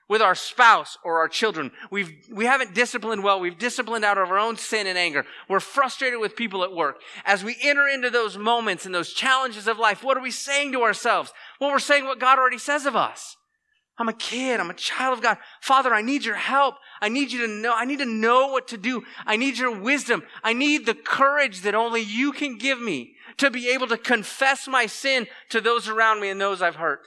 with 0.08 0.22
our 0.22 0.36
spouse 0.36 0.98
or 1.04 1.20
our 1.20 1.28
children. 1.28 1.72
We've, 1.90 2.12
we 2.32 2.46
haven't 2.46 2.76
disciplined 2.76 3.24
well. 3.24 3.40
We've 3.40 3.58
disciplined 3.58 4.06
out 4.06 4.18
of 4.18 4.30
our 4.30 4.38
own 4.38 4.58
sin 4.58 4.88
and 4.88 4.98
anger. 4.98 5.26
We're 5.50 5.60
frustrated 5.60 6.20
with 6.20 6.36
people 6.36 6.64
at 6.64 6.74
work. 6.74 6.98
As 7.26 7.44
we 7.44 7.58
enter 7.62 7.88
into 7.88 8.10
those 8.10 8.38
moments 8.38 8.86
and 8.86 8.94
those 8.94 9.14
challenges 9.14 9.68
of 9.68 9.80
life, 9.80 10.04
what 10.04 10.18
are 10.18 10.22
we 10.22 10.32
saying 10.32 10.72
to 10.74 10.84
ourselves? 10.84 11.34
Well, 11.60 11.72
we're 11.72 11.80
saying 11.80 12.06
what 12.06 12.20
God 12.20 12.38
already 12.38 12.60
says 12.60 12.86
of 12.86 12.96
us. 12.96 13.36
I'm 13.98 14.10
a 14.10 14.14
kid. 14.14 14.60
I'm 14.60 14.70
a 14.70 14.76
child 14.76 15.18
of 15.18 15.24
God. 15.24 15.38
Father, 15.62 15.94
I 15.94 16.02
need 16.02 16.26
your 16.26 16.36
help. 16.36 16.76
I 17.02 17.08
need 17.08 17.32
you 17.32 17.48
to 17.48 17.48
know. 17.48 17.74
I 17.74 17.86
need 17.86 18.00
to 18.00 18.06
know 18.06 18.48
what 18.48 18.68
to 18.70 18.78
do. 18.78 19.04
I 19.26 19.38
need 19.38 19.58
your 19.58 19.80
wisdom. 19.80 20.24
I 20.44 20.54
need 20.54 20.86
the 20.86 20.94
courage 20.94 21.62
that 21.62 21.76
only 21.76 22.02
you 22.02 22.34
can 22.34 22.58
give 22.58 22.80
me 22.80 23.14
to 23.38 23.50
be 23.50 23.70
able 23.70 23.88
to 23.88 23.98
confess 23.98 24.68
my 24.68 24.86
sin 24.86 25.28
to 25.50 25.62
those 25.62 25.88
around 25.88 26.20
me 26.20 26.30
and 26.30 26.40
those 26.40 26.62
I've 26.62 26.76
hurt. 26.76 27.02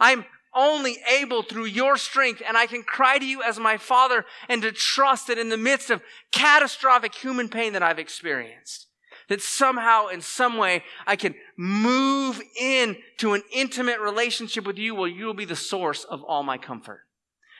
I'm, 0.00 0.24
only 0.54 0.98
able 1.08 1.42
through 1.42 1.66
your 1.66 1.96
strength. 1.96 2.42
And 2.46 2.56
I 2.56 2.66
can 2.66 2.82
cry 2.82 3.18
to 3.18 3.24
you 3.24 3.42
as 3.42 3.58
my 3.58 3.76
father 3.76 4.24
and 4.48 4.62
to 4.62 4.72
trust 4.72 5.28
that 5.28 5.38
in 5.38 5.48
the 5.48 5.56
midst 5.56 5.90
of 5.90 6.02
catastrophic 6.32 7.14
human 7.14 7.48
pain 7.48 7.72
that 7.72 7.82
I've 7.82 7.98
experienced, 7.98 8.86
that 9.28 9.42
somehow 9.42 10.08
in 10.08 10.20
some 10.20 10.56
way 10.56 10.82
I 11.06 11.16
can 11.16 11.34
move 11.56 12.40
in 12.58 12.96
to 13.18 13.34
an 13.34 13.42
intimate 13.52 14.00
relationship 14.00 14.66
with 14.66 14.78
you 14.78 14.94
where 14.94 15.08
you 15.08 15.26
will 15.26 15.34
be 15.34 15.44
the 15.44 15.56
source 15.56 16.04
of 16.04 16.22
all 16.24 16.42
my 16.42 16.58
comfort. 16.58 17.00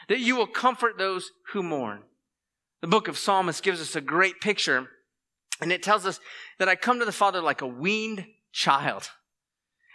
That 0.09 0.21
you 0.21 0.37
will 0.37 0.47
comfort 0.47 0.99
those 0.99 1.31
who 1.53 1.63
mourn. 1.63 2.03
The 2.81 2.89
book 2.89 3.09
of 3.09 3.19
Psalmist 3.19 3.63
gives 3.63 3.81
us 3.81 3.95
a 3.95 4.01
great 4.01 4.41
picture 4.41 4.89
and 5.61 5.71
it 5.71 5.83
tells 5.83 6.07
us 6.07 6.21
that 6.59 6.69
I 6.69 6.75
come 6.75 6.99
to 6.99 7.05
the 7.05 7.13
Father 7.13 7.41
like 7.41 7.61
a 7.61 7.67
weaned 7.67 8.27
child. 8.53 9.11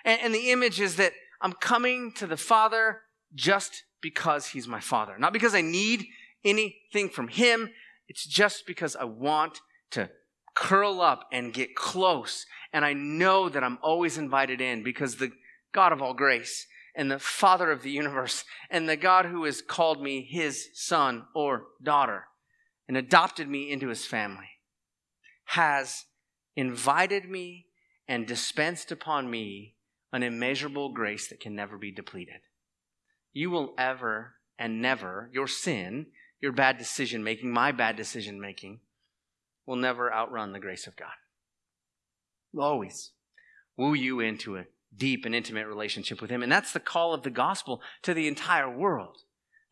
And, 0.03 0.21
and 0.21 0.36
the 0.36 0.51
image 0.51 0.79
is 0.79 0.95
that 0.97 1.13
I'm 1.45 1.53
coming 1.53 2.12
to 2.13 2.25
the 2.25 2.38
Father 2.38 3.01
just 3.36 3.84
because 4.01 4.47
He's 4.47 4.67
my 4.67 4.79
Father. 4.79 5.15
Not 5.19 5.31
because 5.31 5.53
I 5.53 5.62
need 5.62 6.08
anything 6.43 7.08
from 7.08 7.27
Him. 7.27 7.69
It's 8.08 8.25
just 8.25 8.65
because 8.65 8.95
I 8.95 9.03
want 9.03 9.60
to 9.91 10.10
curl 10.55 11.01
up 11.01 11.27
and 11.31 11.53
get 11.53 11.75
close. 11.75 12.47
And 12.73 12.84
I 12.84 12.93
know 12.93 13.47
that 13.47 13.63
I'm 13.63 13.77
always 13.84 14.17
invited 14.17 14.60
in 14.60 14.81
because 14.81 15.17
the 15.17 15.34
God 15.71 15.91
of 15.91 16.01
all 16.01 16.15
grace 16.15 16.65
and 16.95 17.12
the 17.12 17.19
Father 17.19 17.69
of 17.69 17.84
the 17.84 17.91
universe 17.91 18.43
and 18.71 18.89
the 18.89 18.97
God 18.97 19.27
who 19.27 19.43
has 19.43 19.62
called 19.62 20.01
me 20.01 20.23
His 20.27 20.69
son 20.73 21.25
or 21.36 21.65
daughter 21.84 22.23
and 22.88 22.97
adopted 22.97 23.47
me 23.47 23.69
into 23.69 23.89
His 23.89 24.03
family 24.08 24.49
has 25.49 26.05
invited 26.55 27.29
me 27.29 27.67
and 28.08 28.25
dispensed 28.25 28.91
upon 28.91 29.29
me 29.29 29.74
an 30.15 30.23
immeasurable 30.23 30.89
grace 30.93 31.28
that 31.28 31.41
can 31.41 31.56
never 31.56 31.78
be 31.78 31.91
depleted. 31.91 32.41
You 33.34 33.49
will 33.49 33.73
ever 33.78 34.36
and 34.58 34.82
never, 34.82 35.30
your 35.34 35.47
sin, 35.47 36.08
your 36.39 36.54
bad 36.54 36.78
decision 36.78 37.23
making, 37.23 37.51
my 37.51 37.73
bad 37.73 37.97
decision 37.97 38.39
making, 38.39 38.80
will 39.65 39.75
never 39.75 40.13
outrun 40.13 40.54
the 40.54 40.60
grace 40.60 40.88
of 40.88 40.95
God. 40.95 41.10
Will 42.54 42.63
always 42.63 43.12
woo 43.75 43.93
you 43.93 44.21
into 44.21 44.56
a 44.56 44.65
deep 44.95 45.25
and 45.25 45.36
intimate 45.36 45.67
relationship 45.67 46.21
with 46.21 46.30
Him. 46.30 46.41
And 46.41 46.51
that's 46.51 46.71
the 46.71 46.80
call 46.80 47.13
of 47.13 47.23
the 47.23 47.30
gospel 47.30 47.82
to 48.04 48.13
the 48.13 48.30
entire 48.30 48.69
world. 48.69 49.17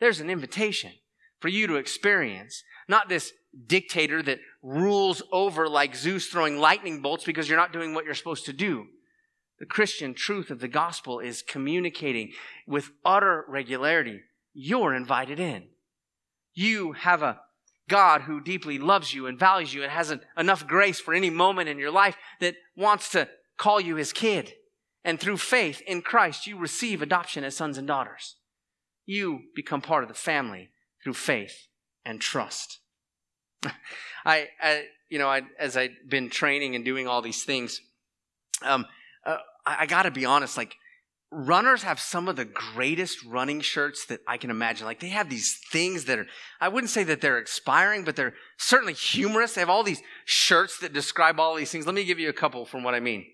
There's 0.02 0.20
an 0.20 0.30
invitation 0.30 0.92
for 1.40 1.48
you 1.48 1.68
to 1.68 1.76
experience 1.76 2.64
not 2.90 3.08
this 3.08 3.32
dictator 3.66 4.22
that 4.24 4.40
rules 4.62 5.24
over 5.32 5.70
like 5.70 5.96
Zeus 5.96 6.28
throwing 6.28 6.58
lightning 6.58 7.02
bolts 7.02 7.24
because 7.24 7.48
you're 7.48 7.58
not 7.58 7.72
doing 7.72 7.94
what 7.94 8.04
you're 8.04 8.14
supposed 8.14 8.46
to 8.48 8.54
do. 8.54 8.88
The 9.60 9.66
Christian 9.66 10.14
truth 10.14 10.50
of 10.50 10.60
the 10.60 10.68
gospel 10.68 11.20
is 11.20 11.42
communicating 11.42 12.32
with 12.68 12.92
utter 13.06 13.46
regularity. 13.48 14.22
You're 14.54 14.94
invited 14.94 15.40
in. 15.40 15.68
You 16.54 16.94
have 16.94 17.22
a 17.22 17.40
God 17.90 18.22
who 18.22 18.42
deeply 18.42 18.80
loves 18.80 19.14
you 19.14 19.28
and 19.28 19.38
values 19.38 19.74
you 19.74 19.84
and 19.84 19.92
has 19.92 20.14
enough 20.38 20.68
grace 20.68 21.00
for 21.00 21.14
any 21.14 21.30
moment 21.30 21.70
in 21.70 21.78
your 21.78 21.92
life 21.92 22.18
that 22.40 22.56
wants 22.76 23.10
to 23.12 23.30
call 23.58 23.80
you 23.80 23.96
his 23.96 24.14
kid. 24.14 24.54
And 25.04 25.20
through 25.20 25.38
faith 25.38 25.82
in 25.86 26.02
Christ, 26.02 26.48
you 26.48 26.58
receive 26.58 27.02
adoption 27.02 27.44
as 27.44 27.56
sons 27.56 27.78
and 27.78 27.88
daughters. 27.88 28.38
You 29.06 29.42
become 29.54 29.82
part 29.82 30.04
of 30.04 30.08
the 30.08 30.16
family 30.16 30.70
through 31.04 31.14
faith 31.14 31.68
and 32.06 32.22
trust. 32.22 32.80
I, 34.26 34.48
I 34.62 34.86
you 35.10 35.20
know, 35.20 35.28
I, 35.28 35.42
as 35.60 35.76
I've 35.76 35.92
been 36.08 36.30
training 36.30 36.76
and 36.76 36.86
doing 36.86 37.08
all 37.08 37.22
these 37.22 37.44
things, 37.44 37.82
um, 38.62 38.86
I, 39.66 39.78
I 39.82 39.86
got 39.86 40.04
to 40.04 40.12
be 40.12 40.26
honest, 40.26 40.58
like 40.58 40.76
runners 41.34 41.84
have 41.84 42.00
some 42.00 42.28
of 42.28 42.36
the 42.36 42.46
greatest 42.46 43.24
running 43.26 43.62
shirts 43.62 44.06
that 44.06 44.22
I 44.28 44.38
can 44.38 44.50
imagine. 44.50 44.86
Like 44.86 45.00
they 45.00 45.10
have 45.10 45.30
these 45.30 45.60
things 45.72 46.06
that 46.06 46.20
are, 46.20 46.28
I 46.62 46.68
wouldn't 46.68 46.92
say 46.92 47.04
that 47.06 47.22
they're 47.22 47.40
expiring, 47.40 48.04
but 48.04 48.16
they're 48.16 48.36
certainly 48.58 48.94
humorous. 48.94 49.54
They 49.54 49.62
have 49.62 49.70
all 49.70 49.84
these 49.84 50.02
shirts 50.26 50.80
that 50.80 50.94
describe 50.94 51.40
all 51.40 51.56
these 51.56 51.72
things. 51.72 51.86
Let 51.86 51.96
me 51.96 52.06
give 52.06 52.20
you 52.20 52.30
a 52.30 52.34
couple 52.34 52.66
from 52.66 52.84
what 52.84 52.94
I 52.94 53.00
mean. 53.00 53.26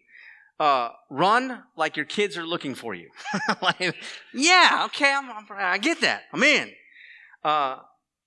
Uh, 0.59 0.89
run 1.09 1.63
like 1.77 1.95
your 1.95 2.05
kids 2.05 2.37
are 2.37 2.45
looking 2.45 2.75
for 2.75 2.93
you. 2.93 3.09
like, 3.61 3.95
yeah, 4.33 4.83
okay, 4.85 5.13
I'm, 5.13 5.29
I'm, 5.29 5.45
i 5.51 5.77
get 5.77 6.01
that. 6.01 6.23
I'm 6.33 6.43
in. 6.43 6.71
Uh, 7.43 7.77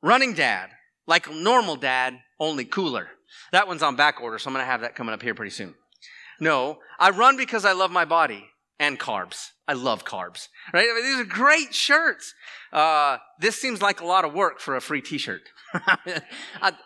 running 0.03 0.33
dad, 0.33 0.71
like 1.07 1.31
normal 1.31 1.77
dad, 1.77 2.19
only 2.41 2.65
cooler. 2.65 3.09
That 3.53 3.69
one's 3.69 3.83
on 3.83 3.97
back 3.97 4.21
order, 4.21 4.39
so 4.39 4.49
I'm 4.49 4.55
going 4.55 4.63
to 4.65 4.71
have 4.71 4.81
that 4.81 4.95
coming 4.95 5.13
up 5.13 5.23
here 5.23 5.35
pretty 5.35 5.51
soon. 5.51 5.75
No, 6.43 6.81
I 6.99 7.11
run 7.11 7.37
because 7.37 7.65
I 7.65 7.71
love 7.71 7.93
my 7.93 8.05
body 8.05 8.49
and 8.81 8.99
carbs. 8.99 9.51
I 9.69 9.75
love 9.75 10.05
carbs, 10.05 10.49
right? 10.75 10.89
I 10.91 10.93
mean, 10.93 11.05
these 11.05 11.21
are 11.21 11.25
great 11.25 11.73
shirts. 11.73 12.35
Uh, 12.73 13.19
this 13.39 13.61
seems 13.61 13.81
like 13.81 14.01
a 14.01 14.05
lot 14.05 14.25
of 14.25 14.35
work 14.35 14.59
for 14.59 14.75
a 14.75 14.81
free 14.81 15.01
t-shirt. 15.01 15.43
I, 15.73 16.21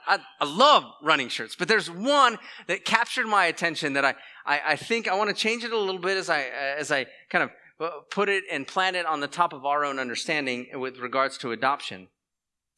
I, 0.07 0.19
I, 0.40 0.45
love 0.45 0.85
running 1.03 1.31
shirts, 1.31 1.57
but 1.57 1.69
there's 1.69 1.90
one 1.90 2.37
that 2.66 2.85
captured 2.85 3.29
my 3.29 3.47
attention 3.47 3.95
that 3.95 4.05
I, 4.05 4.14
I, 4.45 4.61
I 4.66 4.77
think 4.77 5.09
I 5.09 5.14
want 5.14 5.31
to 5.31 5.35
change 5.35 5.64
it 5.64 5.73
a 5.73 5.79
little 5.79 6.03
bit 6.03 6.19
as 6.19 6.29
I, 6.29 6.42
as 6.77 6.92
I 6.92 7.07
kind 7.31 7.45
of 7.45 7.51
uh, 7.81 8.01
put 8.11 8.29
it 8.29 8.45
and 8.53 8.66
plant 8.66 8.95
it 8.95 9.07
on 9.07 9.21
the 9.21 9.27
top 9.27 9.55
of 9.55 9.64
our 9.64 9.87
own 9.87 9.99
understanding 9.99 10.66
with 10.75 10.99
regards 10.99 11.38
to 11.38 11.53
adoption. 11.53 12.09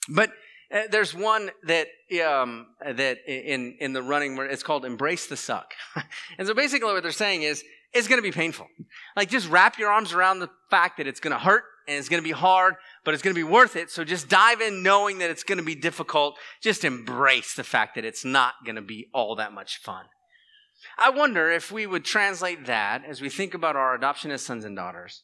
But 0.08 0.30
there's 0.70 1.14
one 1.14 1.50
that 1.64 1.88
um, 2.26 2.66
that 2.84 3.18
in 3.26 3.76
in 3.80 3.92
the 3.92 4.02
running 4.02 4.38
it's 4.38 4.62
called 4.62 4.84
"Embrace 4.84 5.26
the 5.26 5.36
Suck," 5.36 5.72
and 6.38 6.46
so 6.46 6.54
basically 6.54 6.92
what 6.92 7.02
they're 7.02 7.12
saying 7.12 7.42
is 7.42 7.64
it's 7.92 8.08
going 8.08 8.18
to 8.18 8.22
be 8.22 8.32
painful. 8.32 8.66
Like 9.16 9.30
just 9.30 9.48
wrap 9.48 9.78
your 9.78 9.90
arms 9.90 10.12
around 10.12 10.40
the 10.40 10.50
fact 10.70 10.98
that 10.98 11.06
it's 11.06 11.20
going 11.20 11.32
to 11.32 11.38
hurt 11.38 11.64
and 11.86 11.96
it's 11.96 12.08
going 12.08 12.22
to 12.22 12.28
be 12.28 12.32
hard, 12.32 12.74
but 13.04 13.14
it's 13.14 13.22
going 13.22 13.34
to 13.34 13.38
be 13.38 13.50
worth 13.50 13.76
it. 13.76 13.90
So 13.90 14.04
just 14.04 14.28
dive 14.28 14.60
in 14.60 14.82
knowing 14.82 15.18
that 15.18 15.30
it's 15.30 15.42
going 15.42 15.58
to 15.58 15.64
be 15.64 15.74
difficult. 15.74 16.36
Just 16.62 16.84
embrace 16.84 17.54
the 17.54 17.64
fact 17.64 17.94
that 17.94 18.04
it's 18.04 18.24
not 18.24 18.54
going 18.64 18.76
to 18.76 18.82
be 18.82 19.08
all 19.14 19.36
that 19.36 19.52
much 19.52 19.78
fun. 19.78 20.04
I 20.98 21.10
wonder 21.10 21.50
if 21.50 21.72
we 21.72 21.86
would 21.86 22.04
translate 22.04 22.66
that 22.66 23.04
as 23.04 23.20
we 23.20 23.30
think 23.30 23.54
about 23.54 23.74
our 23.74 23.94
adoption 23.94 24.30
as 24.30 24.42
sons 24.42 24.64
and 24.64 24.76
daughters. 24.76 25.22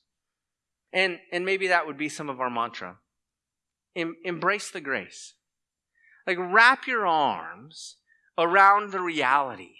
And, 0.93 1.19
and 1.33 1.45
maybe 1.45 1.69
that 1.69 1.87
would 1.87 1.99
be 1.99 2.09
some 2.09 2.31
of 2.31 2.41
our 2.41 2.51
mantra. 2.51 2.97
Em, 3.97 4.17
embrace 4.25 4.71
the 4.71 4.81
grace. 4.81 5.35
Like 6.27 6.39
wrap 6.39 6.87
your 6.87 7.07
arms 7.07 7.97
around 8.39 8.91
the 8.91 9.01
reality 9.01 9.75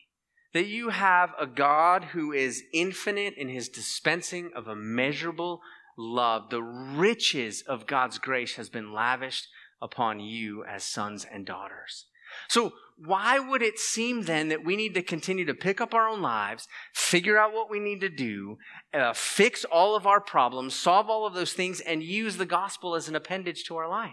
that 0.53 0.67
you 0.67 0.91
have 0.91 1.35
a 1.39 1.47
God 1.47 2.05
who 2.05 2.33
is 2.33 2.63
infinite 2.73 3.35
in 3.37 3.49
his 3.49 3.69
dispensing 3.69 4.51
of 4.55 4.69
immeasurable 4.69 5.61
love. 5.99 6.51
The 6.51 6.63
riches 6.63 7.63
of 7.63 7.87
God's 7.87 8.19
grace 8.19 8.55
has 8.55 8.69
been 8.69 8.93
lavished 8.93 9.49
upon 9.83 10.21
you 10.21 10.65
as 10.65 10.85
sons 10.85 11.27
and 11.31 11.45
daughters. 11.45 12.07
So, 12.49 12.73
why 12.97 13.41
would 13.41 13.61
it 13.61 13.79
seem 13.79 14.23
then 14.23 14.49
that 14.49 14.65
we 14.65 14.77
need 14.77 14.95
to 14.95 15.03
continue 15.03 15.45
to 15.47 15.55
pick 15.55 15.81
up 15.81 15.95
our 15.95 16.09
own 16.09 16.23
lives, 16.23 16.69
figure 16.93 17.37
out 17.37 17.53
what 17.53 17.69
we 17.69 17.81
need 17.81 18.01
to 18.03 18.09
do, 18.09 18.59
uh, 18.93 19.13
fix 19.13 19.65
all 19.65 19.97
of 19.97 20.07
our 20.07 20.21
problems, 20.21 20.77
solve 20.77 21.11
all 21.11 21.27
of 21.27 21.35
those 21.35 21.53
things, 21.53 21.81
and 21.81 22.05
use 22.05 22.37
the 22.37 22.47
gospel 22.47 22.95
as 22.95 23.09
an 23.09 23.17
appendage 23.17 23.65
to 23.65 23.77
our 23.77 23.89
life? 23.89 24.13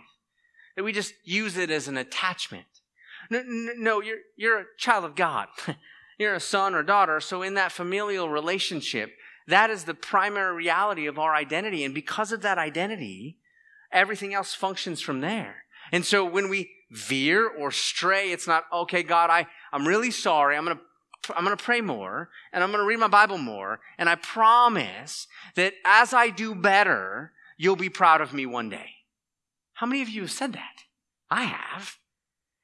That 0.76 0.84
we 0.84 0.94
just 0.94 1.14
use 1.24 1.58
it 1.58 1.70
as 1.70 1.88
an 1.88 1.98
attachment. 1.98 2.66
No, 3.30 3.44
no 3.46 4.02
you're, 4.02 4.20
you're 4.36 4.60
a 4.60 4.66
child 4.78 5.06
of 5.06 5.16
God. 5.16 5.48
you're 6.18 6.34
a 6.34 6.40
son 6.40 6.74
or 6.74 6.82
daughter. 6.82 7.20
So, 7.20 7.44
in 7.44 7.54
that 7.54 7.72
familial 7.72 8.30
relationship, 8.30 9.12
that 9.48 9.70
is 9.70 9.84
the 9.84 9.94
primary 9.94 10.56
reality 10.56 11.06
of 11.06 11.20
our 11.20 11.36
identity. 11.36 11.84
And 11.84 11.94
because 11.94 12.32
of 12.32 12.42
that 12.42 12.58
identity, 12.58 13.38
everything 13.92 14.34
else 14.34 14.54
functions 14.54 15.02
from 15.02 15.22
there. 15.22 15.66
And 15.92 16.06
so 16.06 16.24
when 16.24 16.50
we 16.50 16.72
veer 16.92 17.48
or 17.48 17.72
stray, 17.72 18.32
it's 18.32 18.48
not, 18.48 18.66
okay, 18.72 19.02
God, 19.02 19.30
I, 19.30 19.48
I'm 19.72 19.88
really 19.88 20.12
sorry. 20.12 20.56
I'm 20.56 20.66
going 20.66 20.78
to 20.78 20.84
I'm 21.36 21.44
going 21.44 21.56
to 21.56 21.64
pray 21.64 21.82
more 21.82 22.30
and 22.52 22.64
I'm 22.64 22.72
going 22.72 22.82
to 22.82 22.88
read 22.88 23.00
my 23.00 23.08
Bible 23.08 23.38
more. 23.38 23.80
And 24.00 24.10
I 24.10 24.16
promise 24.16 25.28
that 25.56 25.74
as 25.86 26.14
I 26.14 26.30
do 26.30 26.56
better, 26.56 27.32
you'll 27.58 27.76
be 27.76 27.90
proud 27.90 28.22
of 28.22 28.34
me 28.34 28.48
one 28.48 28.70
day. 28.70 28.90
How 29.74 29.86
many 29.86 30.02
of 30.02 30.10
you 30.10 30.22
have 30.22 30.32
said 30.32 30.54
that? 30.54 30.84
I 31.30 31.44
have. 31.44 31.98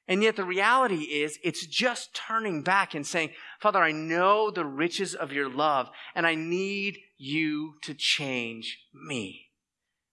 And 0.08 0.22
yet 0.22 0.36
the 0.36 0.44
reality 0.44 1.02
is, 1.02 1.38
it's 1.44 1.66
just 1.66 2.14
turning 2.14 2.62
back 2.62 2.94
and 2.94 3.06
saying, 3.06 3.30
Father, 3.60 3.80
I 3.80 3.92
know 3.92 4.50
the 4.50 4.64
riches 4.64 5.14
of 5.14 5.32
your 5.32 5.50
love, 5.50 5.90
and 6.14 6.26
I 6.26 6.34
need 6.34 6.98
you 7.18 7.74
to 7.82 7.92
change 7.92 8.78
me. 8.94 9.50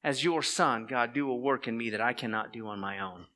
As 0.04 0.24
your 0.24 0.44
son, 0.44 0.86
God, 0.86 1.14
do 1.14 1.30
a 1.32 1.36
work 1.36 1.68
in 1.68 1.78
me 1.78 1.92
that 1.92 2.02
I 2.02 2.12
cannot 2.12 2.52
do 2.52 2.68
on 2.68 2.80
my 2.80 3.00
own. 3.00 3.28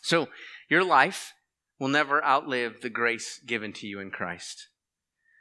So, 0.00 0.28
your 0.68 0.84
life 0.84 1.34
will 1.78 1.88
never 1.88 2.24
outlive 2.24 2.80
the 2.80 2.90
grace 2.90 3.40
given 3.44 3.72
to 3.74 3.86
you 3.86 4.00
in 4.00 4.10
Christ. 4.10 4.68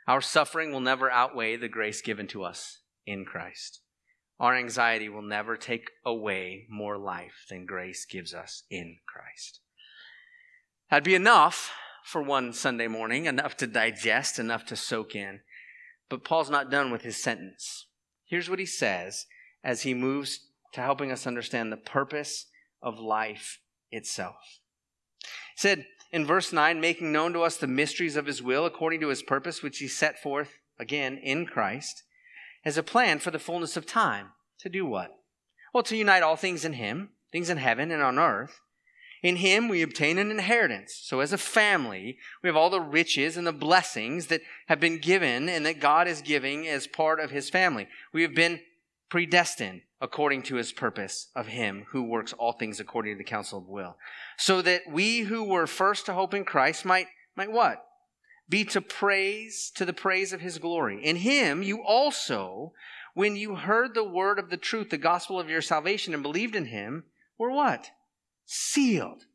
Our 0.08 0.22
suffering 0.22 0.72
will 0.72 0.80
never 0.80 1.12
outweigh 1.12 1.58
the 1.58 1.68
grace 1.68 2.02
given 2.02 2.28
to 2.28 2.44
us 2.44 2.80
in 3.06 3.26
Christ. 3.26 3.82
Our 4.40 4.56
anxiety 4.56 5.10
will 5.10 5.22
never 5.22 5.58
take 5.58 5.92
away 6.06 6.66
more 6.70 6.98
life 6.98 7.46
than 7.50 7.66
grace 7.66 8.06
gives 8.06 8.34
us 8.34 8.64
in 8.70 8.98
Christ. 9.06 9.60
That'd 10.90 11.04
be 11.04 11.16
enough 11.16 11.72
for 12.04 12.24
one 12.24 12.54
Sunday 12.54 12.88
morning, 12.88 13.26
enough 13.26 13.58
to 13.58 13.68
digest, 13.68 14.40
enough 14.40 14.66
to 14.68 14.76
soak 14.76 15.14
in. 15.16 15.42
But 16.10 16.24
Paul's 16.24 16.50
not 16.50 16.72
done 16.72 16.90
with 16.90 17.04
his 17.04 17.22
sentence. 17.22 17.86
Here's 18.26 18.50
what 18.50 18.60
he 18.60 18.66
says 18.66 19.26
as 19.64 19.82
he 19.82 19.94
moves 19.94 20.40
to 20.74 20.82
helping 20.82 21.12
us 21.12 21.28
understand 21.28 21.72
the 21.72 21.78
purpose 21.78 22.46
of 22.82 22.98
life 22.98 23.60
itself. 23.92 24.60
He 25.22 25.28
said 25.58 25.86
in 26.12 26.26
verse 26.26 26.52
9, 26.52 26.80
making 26.80 27.12
known 27.12 27.34
to 27.34 27.42
us 27.42 27.58
the 27.58 27.68
mysteries 27.68 28.16
of 28.16 28.26
his 28.26 28.42
will 28.42 28.66
according 28.66 29.00
to 29.02 29.10
his 29.10 29.24
purpose, 29.24 29.62
which 29.62 29.80
he 29.80 29.88
set 29.88 30.22
forth 30.22 30.54
again 30.80 31.18
in 31.18 31.46
Christ, 31.46 32.04
as 32.66 32.78
a 32.78 32.84
plan 32.84 33.20
for 33.20 33.32
the 33.32 33.40
fullness 33.40 33.78
of 33.78 33.86
time. 33.86 34.30
To 34.60 34.70
do 34.70 34.86
what? 34.86 35.16
Well, 35.74 35.84
to 35.84 35.96
unite 35.96 36.24
all 36.24 36.36
things 36.36 36.66
in 36.66 36.74
him, 36.74 37.10
things 37.32 37.50
in 37.50 37.58
heaven 37.58 37.92
and 37.92 38.02
on 38.02 38.18
earth 38.18 38.60
in 39.22 39.38
him 39.38 39.68
we 39.68 39.82
obtain 39.82 40.18
an 40.18 40.32
inheritance. 40.32 41.00
So 41.04 41.20
as 41.20 41.34
a 41.34 41.38
family, 41.38 42.18
we 42.42 42.48
have 42.48 42.56
all 42.56 42.70
the 42.70 42.82
riches 42.82 43.36
and 43.36 43.46
the 43.46 43.52
blessings 43.52 44.28
that 44.28 44.42
have 44.68 44.80
been 44.80 45.00
given 45.00 45.50
and 45.50 45.66
that 45.66 45.80
God 45.80 46.08
is 46.08 46.22
giving 46.22 46.68
as 46.68 46.88
part 46.88 47.20
of 47.20 47.32
his 47.32 47.50
family. 47.50 47.88
We 48.14 48.22
have 48.22 48.34
been 48.34 48.62
predestined 49.10 49.82
according 50.02 50.44
to 50.44 50.56
his 50.56 50.72
purpose 50.72 51.30
of 51.36 51.48
him 51.48 51.86
who 51.90 52.04
works 52.04 52.34
all 52.34 52.54
things 52.54 52.80
according 52.80 53.14
to 53.14 53.18
the 53.18 53.24
counsel 53.24 53.60
of 53.60 53.68
will. 53.68 53.98
So 54.38 54.62
that 54.62 54.84
we 54.90 55.22
who 55.22 55.44
were 55.44 55.68
first 55.68 56.06
to 56.06 56.14
hope 56.14 56.34
in 56.34 56.46
Christ 56.46 56.86
might, 56.86 57.08
might 57.36 57.52
what? 57.52 57.86
Be 58.48 58.64
to 58.66 58.82
praise, 58.82 59.72
to 59.76 59.86
the 59.86 59.94
praise 59.94 60.34
of 60.34 60.42
his 60.42 60.58
glory. 60.58 61.04
In 61.04 61.18
him 61.18 61.62
you 61.62 61.84
also, 61.84 62.74
when 63.14 63.36
you 63.36 63.56
heard 63.56 63.94
the 63.94 64.04
word 64.04 64.40
of 64.40 64.50
the 64.50 64.58
truth, 64.58 64.90
the 64.90 64.98
gospel 64.98 65.40
of 65.40 65.50
your 65.50 65.62
salvation, 65.62 66.14
and 66.14 66.24
believed 66.24 66.56
in 66.56 66.66
him, 66.66 67.04
were 67.38 67.52
what? 67.52 67.92
sealed 68.52 69.26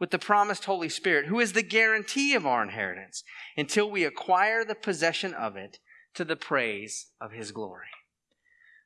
with 0.00 0.10
the 0.10 0.18
promised 0.18 0.64
Holy 0.64 0.88
Spirit, 0.88 1.26
who 1.26 1.38
is 1.38 1.52
the 1.52 1.62
guarantee 1.62 2.34
of 2.34 2.44
our 2.44 2.62
inheritance 2.62 3.22
until 3.56 3.88
we 3.88 4.04
acquire 4.04 4.64
the 4.64 4.74
possession 4.74 5.32
of 5.32 5.56
it 5.56 5.78
to 6.14 6.24
the 6.24 6.34
praise 6.34 7.06
of 7.20 7.30
his 7.30 7.52
glory. 7.52 7.86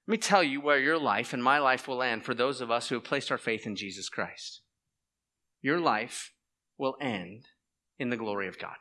Let 0.09 0.13
me 0.13 0.19
tell 0.19 0.43
you 0.43 0.63
where 0.63 0.79
your 0.79 0.99
life 0.99 1.35
and 1.35 1.45
my 1.45 1.59
life 1.59 1.87
will 1.87 2.03
end 2.03 2.25
for 2.25 2.33
those 2.33 2.63
of 2.63 2.71
us 2.71 2.89
who 2.89 2.95
have 2.95 3.05
placed 3.05 3.31
our 3.31 3.37
faith 3.37 3.67
in 3.67 3.77
Jesus 3.77 4.09
Christ. 4.09 4.63
Your 5.61 5.79
life 5.79 6.33
will 6.79 6.97
end 6.99 7.49
in 7.99 8.09
the 8.09 8.17
glory 8.17 8.49
of 8.49 8.59
God. 8.59 8.77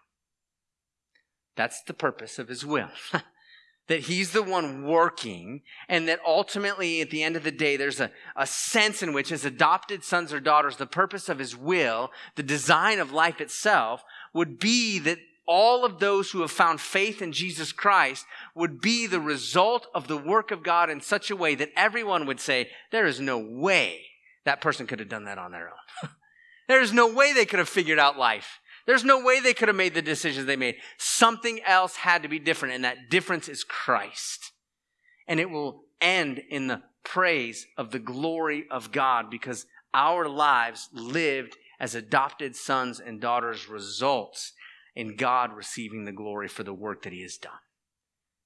That's 1.58 1.84
the 1.84 1.94
purpose 1.94 2.40
of 2.40 2.48
his 2.48 2.66
will. 2.66 2.92
that 3.88 4.02
he's 4.02 4.32
the 4.32 4.42
one 4.42 4.86
working, 4.86 5.64
and 5.90 6.08
that 6.08 6.22
ultimately, 6.26 7.02
at 7.02 7.10
the 7.10 7.24
end 7.24 7.36
of 7.36 7.44
the 7.44 7.52
day, 7.52 7.76
there's 7.76 8.00
a, 8.00 8.10
a 8.38 8.48
sense 8.48 9.04
in 9.04 9.12
which, 9.12 9.30
as 9.30 9.44
adopted 9.44 10.06
sons 10.06 10.32
or 10.32 10.40
daughters, 10.40 10.78
the 10.78 10.86
purpose 10.86 11.28
of 11.28 11.40
his 11.40 11.58
will, 11.58 12.10
the 12.36 12.44
design 12.44 13.00
of 13.00 13.12
life 13.12 13.42
itself, 13.42 14.02
would 14.34 14.60
be 14.60 14.98
that 15.00 15.20
all 15.48 15.86
of 15.86 16.00
those 16.00 16.32
who 16.32 16.42
have 16.42 16.52
found 16.52 16.82
faith 16.82 17.22
in 17.22 17.32
Jesus 17.32 17.72
Christ 17.72 18.26
would 18.54 18.82
be 18.82 19.08
the 19.08 19.22
result 19.22 19.88
of 19.96 20.08
the 20.08 20.18
work 20.18 20.52
of 20.52 20.62
God 20.62 20.90
in 20.90 21.02
such 21.02 21.32
a 21.32 21.36
way 21.36 21.56
that 21.56 21.72
everyone 21.76 22.26
would 22.26 22.40
say, 22.40 22.70
There 22.92 23.06
is 23.06 23.20
no 23.20 23.38
way 23.40 24.02
that 24.46 24.62
person 24.62 24.88
could 24.88 25.00
have 25.00 25.10
done 25.10 25.26
that 25.26 25.38
on 25.38 25.52
their 25.52 25.70
own. 25.70 26.10
there 26.68 26.82
is 26.82 26.94
no 26.94 27.12
way 27.12 27.34
they 27.34 27.46
could 27.46 27.60
have 27.60 27.70
figured 27.70 28.00
out 28.00 28.18
life. 28.18 28.60
There's 28.86 29.04
no 29.04 29.22
way 29.22 29.40
they 29.40 29.54
could 29.54 29.68
have 29.68 29.76
made 29.76 29.94
the 29.94 30.02
decisions 30.02 30.46
they 30.46 30.56
made. 30.56 30.76
Something 30.98 31.62
else 31.66 31.98
had 31.98 32.24
to 32.24 32.30
be 32.30 32.40
different, 32.40 32.76
and 32.76 32.86
that 32.86 33.10
difference 33.10 33.50
is 33.50 33.64
Christ. 33.64 34.54
And 35.28 35.40
it 35.40 35.50
will 35.50 35.84
end 36.00 36.42
in 36.50 36.68
the 36.68 36.84
praise 37.04 37.68
of 37.78 37.92
the 37.92 38.00
glory 38.00 38.66
of 38.72 38.92
God 38.92 39.30
because 39.30 39.66
our 39.94 40.28
lives 40.28 40.90
lived 40.94 41.58
as 41.80 41.96
adopted 41.96 42.56
sons 42.56 43.00
and 43.00 43.22
daughters 43.22 43.68
results 43.68 44.54
in 44.98 45.16
God 45.16 45.56
receiving 45.56 46.06
the 46.06 46.12
glory 46.12 46.48
for 46.48 46.64
the 46.64 46.74
work 46.74 47.04
that 47.04 47.14
He 47.14 47.22
has 47.22 47.38
done. 47.38 47.52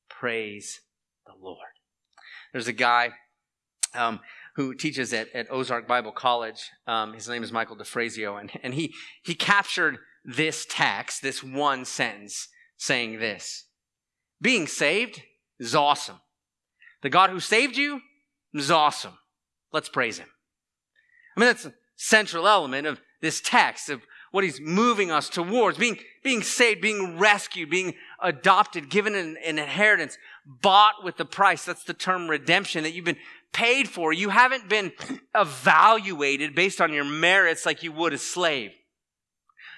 Praise 0.10 0.82
the 1.26 1.32
Lord. 1.42 1.58
There's 2.52 2.68
a 2.68 2.74
guy 2.74 3.12
um, 3.96 4.20
who 4.58 4.76
teaches 4.76 5.14
at, 5.14 5.30
at 5.34 5.50
Ozark 5.50 5.88
Bible 5.88 6.12
College. 6.12 6.70
Um, 6.86 7.14
his 7.14 7.30
name 7.30 7.42
is 7.42 7.54
Michael 7.54 7.78
DeFazio, 7.78 8.38
and, 8.38 8.52
and 8.64 8.74
he, 8.74 8.94
he 9.24 9.34
captured 9.34 10.00
this 10.26 10.68
text, 10.70 11.22
this 11.22 11.42
one 11.42 11.86
sentence, 11.86 12.50
saying 12.76 13.20
this 13.20 13.68
Being 14.42 14.68
saved 14.68 15.22
is 15.58 15.74
awesome. 15.74 16.20
The 17.02 17.10
God 17.10 17.30
who 17.30 17.40
saved 17.40 17.78
you 17.78 18.02
is 18.54 18.70
awesome. 18.70 19.18
Let's 19.72 19.88
praise 19.88 20.20
him. 20.20 20.28
I 21.38 21.40
mean, 21.40 21.48
that's 21.48 21.66
a 21.66 21.74
central 21.96 22.46
element 22.46 22.88
of 22.88 23.00
this 23.22 23.40
text, 23.40 23.90
of 23.90 24.02
what 24.32 24.44
he's 24.44 24.62
moving 24.62 25.12
us 25.12 25.30
towards 25.30 25.78
being, 25.78 25.98
being 26.24 26.42
saved, 26.42 26.82
being 26.82 27.18
rescued, 27.18 27.70
being 27.70 27.94
adopted, 28.22 28.90
given 28.90 29.14
an, 29.14 29.38
an 29.46 29.60
inheritance, 29.60 30.18
bought 30.46 31.04
with 31.04 31.18
the 31.18 31.26
price. 31.26 31.66
That's 31.66 31.84
the 31.84 31.94
term 31.94 32.30
redemption 32.30 32.84
that 32.84 32.94
you've 32.94 33.06
been 33.06 33.18
paid 33.52 33.90
for. 33.90 34.14
You 34.14 34.30
haven't 34.30 34.70
been 34.70 34.94
evaluated 35.36 36.56
based 36.56 36.82
on 36.82 36.94
your 36.94 37.04
merits 37.04 37.66
like 37.66 37.84
you 37.84 37.92
would 37.92 38.14
a 38.14 38.18
slave. 38.18 38.72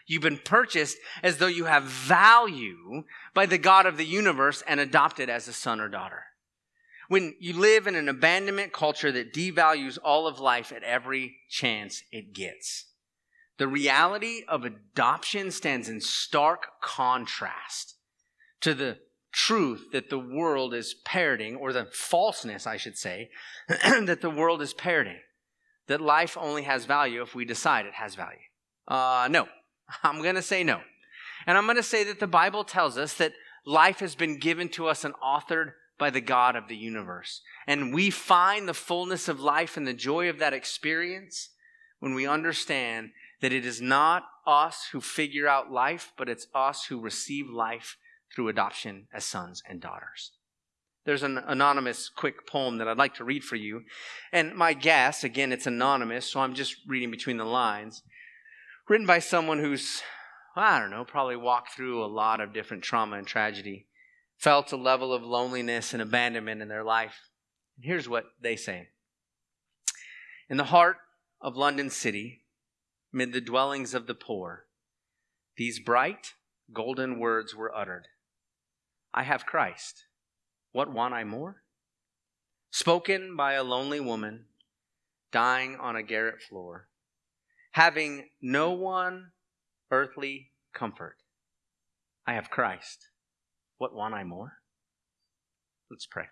You've 0.06 0.22
been 0.22 0.40
purchased 0.44 0.98
as 1.22 1.38
though 1.38 1.48
you 1.48 1.66
have 1.66 1.84
value 1.84 3.04
by 3.34 3.46
the 3.46 3.58
God 3.58 3.86
of 3.86 3.98
the 3.98 4.06
universe 4.06 4.62
and 4.68 4.80
adopted 4.80 5.30
as 5.30 5.48
a 5.48 5.54
son 5.54 5.80
or 5.80 5.88
daughter. 5.88 6.24
When 7.08 7.36
you 7.40 7.54
live 7.54 7.88
in 7.88 7.96
an 7.96 8.10
abandonment 8.10 8.74
culture 8.74 9.12
that 9.12 9.34
devalues 9.34 9.98
all 10.04 10.28
of 10.28 10.40
life 10.40 10.72
at 10.72 10.84
every 10.84 11.38
chance 11.50 12.04
it 12.12 12.34
gets, 12.34 12.86
the 13.58 13.68
reality 13.68 14.42
of 14.48 14.66
adoption 14.66 15.52
stands 15.52 15.88
in 15.90 16.02
stark 16.02 16.82
contrast 16.82 17.96
to 18.62 18.74
the 18.74 18.98
truth 19.32 19.88
that 19.92 20.10
the 20.10 20.20
world 20.20 20.74
is 20.74 20.96
parroting, 21.06 21.56
or 21.56 21.74
the 21.74 21.86
falseness, 21.92 22.66
I 22.66 22.78
should 22.78 22.98
say, 22.98 23.30
that 23.68 24.22
the 24.22 24.30
world 24.30 24.62
is 24.62 24.74
parroting. 24.74 25.20
That 25.88 26.00
life 26.00 26.38
only 26.40 26.64
has 26.64 26.86
value 26.86 27.22
if 27.22 27.36
we 27.36 27.44
decide 27.44 27.86
it 27.86 27.96
has 27.96 28.16
value. 28.16 28.38
Uh, 28.88 29.28
no, 29.30 29.48
I'm 30.04 30.22
going 30.22 30.36
to 30.36 30.42
say 30.42 30.64
no. 30.64 30.82
And 31.46 31.58
I'm 31.58 31.66
going 31.66 31.78
to 31.78 31.84
say 31.84 32.04
that 32.06 32.20
the 32.20 32.28
Bible 32.28 32.64
tells 32.64 32.98
us 32.98 33.16
that 33.16 33.34
life 33.66 34.00
has 34.00 34.16
been 34.16 34.40
given 34.40 34.70
to 34.70 34.88
us 34.88 35.04
and 35.04 35.14
authored 35.16 35.74
by 35.98 36.10
the 36.10 36.22
God 36.22 36.56
of 36.56 36.68
the 36.68 36.78
universe. 36.78 37.42
And 37.68 37.94
we 37.94 38.10
find 38.10 38.68
the 38.68 38.74
fullness 38.74 39.28
of 39.28 39.40
life 39.40 39.78
and 39.78 39.86
the 39.86 39.94
joy 39.94 40.30
of 40.30 40.40
that 40.40 40.54
experience 40.54 41.50
when 42.00 42.14
we 42.14 42.28
understand 42.28 43.12
that 43.44 43.52
it 43.52 43.66
is 43.66 43.82
not 43.82 44.24
us 44.48 44.88
who 44.94 45.02
figure 45.02 45.50
out 45.50 45.70
life, 45.70 46.14
but 46.18 46.30
it's 46.30 46.48
us 46.56 46.86
who 46.86 46.98
receive 46.98 47.50
life 47.50 47.98
through 48.34 48.48
adoption 48.48 49.06
as 49.14 49.26
sons 49.26 49.62
and 49.68 49.82
daughters. 49.82 50.32
There's 51.04 51.24
an 51.24 51.38
anonymous 51.38 52.08
quick 52.08 52.48
poem 52.48 52.78
that 52.78 52.88
I'd 52.88 52.98
like 52.98 53.16
to 53.16 53.26
read 53.26 53.44
for 53.44 53.58
you. 53.58 53.82
And 54.32 54.56
my 54.56 54.72
guess, 54.72 55.26
again, 55.26 55.52
it's 55.52 55.68
anonymous, 55.68 56.32
so 56.32 56.40
I'm 56.40 56.54
just 56.54 56.78
reading 56.88 57.12
between 57.12 57.36
the 57.36 57.44
lines, 57.44 58.02
written 58.88 59.06
by 59.06 59.20
someone 59.20 59.60
who's, 59.60 60.02
I 60.56 60.80
don't 60.80 60.90
know, 60.90 61.04
probably 61.04 61.36
walked 61.36 61.74
through 61.74 62.02
a 62.02 62.08
lot 62.08 62.40
of 62.40 62.54
different 62.54 62.84
trauma 62.84 63.18
and 63.18 63.28
tragedy, 63.28 63.88
felt 64.38 64.72
a 64.72 64.78
level 64.78 65.12
of 65.12 65.22
loneliness 65.22 65.92
and 65.92 66.02
abandonment 66.02 66.62
in 66.62 66.70
their 66.70 66.86
life. 66.86 67.18
And 67.76 67.84
here's 67.84 68.08
what 68.08 68.24
they 68.42 68.56
say 68.56 68.88
In 70.50 70.56
the 70.56 70.64
heart 70.64 70.96
of 71.42 71.58
London 71.58 71.90
City, 71.90 72.43
mid 73.14 73.32
the 73.32 73.40
dwellings 73.40 73.94
of 73.94 74.08
the 74.08 74.16
poor, 74.16 74.66
these 75.56 75.80
bright, 75.80 76.34
golden 76.74 77.20
words 77.20 77.56
were 77.56 77.74
uttered 77.76 78.08
I 79.14 79.24
have 79.24 79.46
Christ. 79.46 80.06
What 80.72 80.92
want 80.92 81.14
I 81.14 81.24
more? 81.24 81.62
Spoken 82.72 83.36
by 83.38 83.54
a 83.54 83.64
lonely 83.64 84.00
woman 84.00 84.46
dying 85.32 85.76
on 85.76 85.96
a 85.96 86.02
garret 86.02 86.42
floor, 86.42 86.88
having 87.74 88.30
no 88.42 88.72
one 88.72 89.32
earthly 89.92 90.50
comfort. 90.74 91.18
I 92.26 92.34
have 92.34 92.50
Christ. 92.50 93.10
What 93.78 93.94
want 93.94 94.16
I 94.16 94.24
more? 94.24 94.54
Let's 95.92 96.08
pray. 96.08 96.26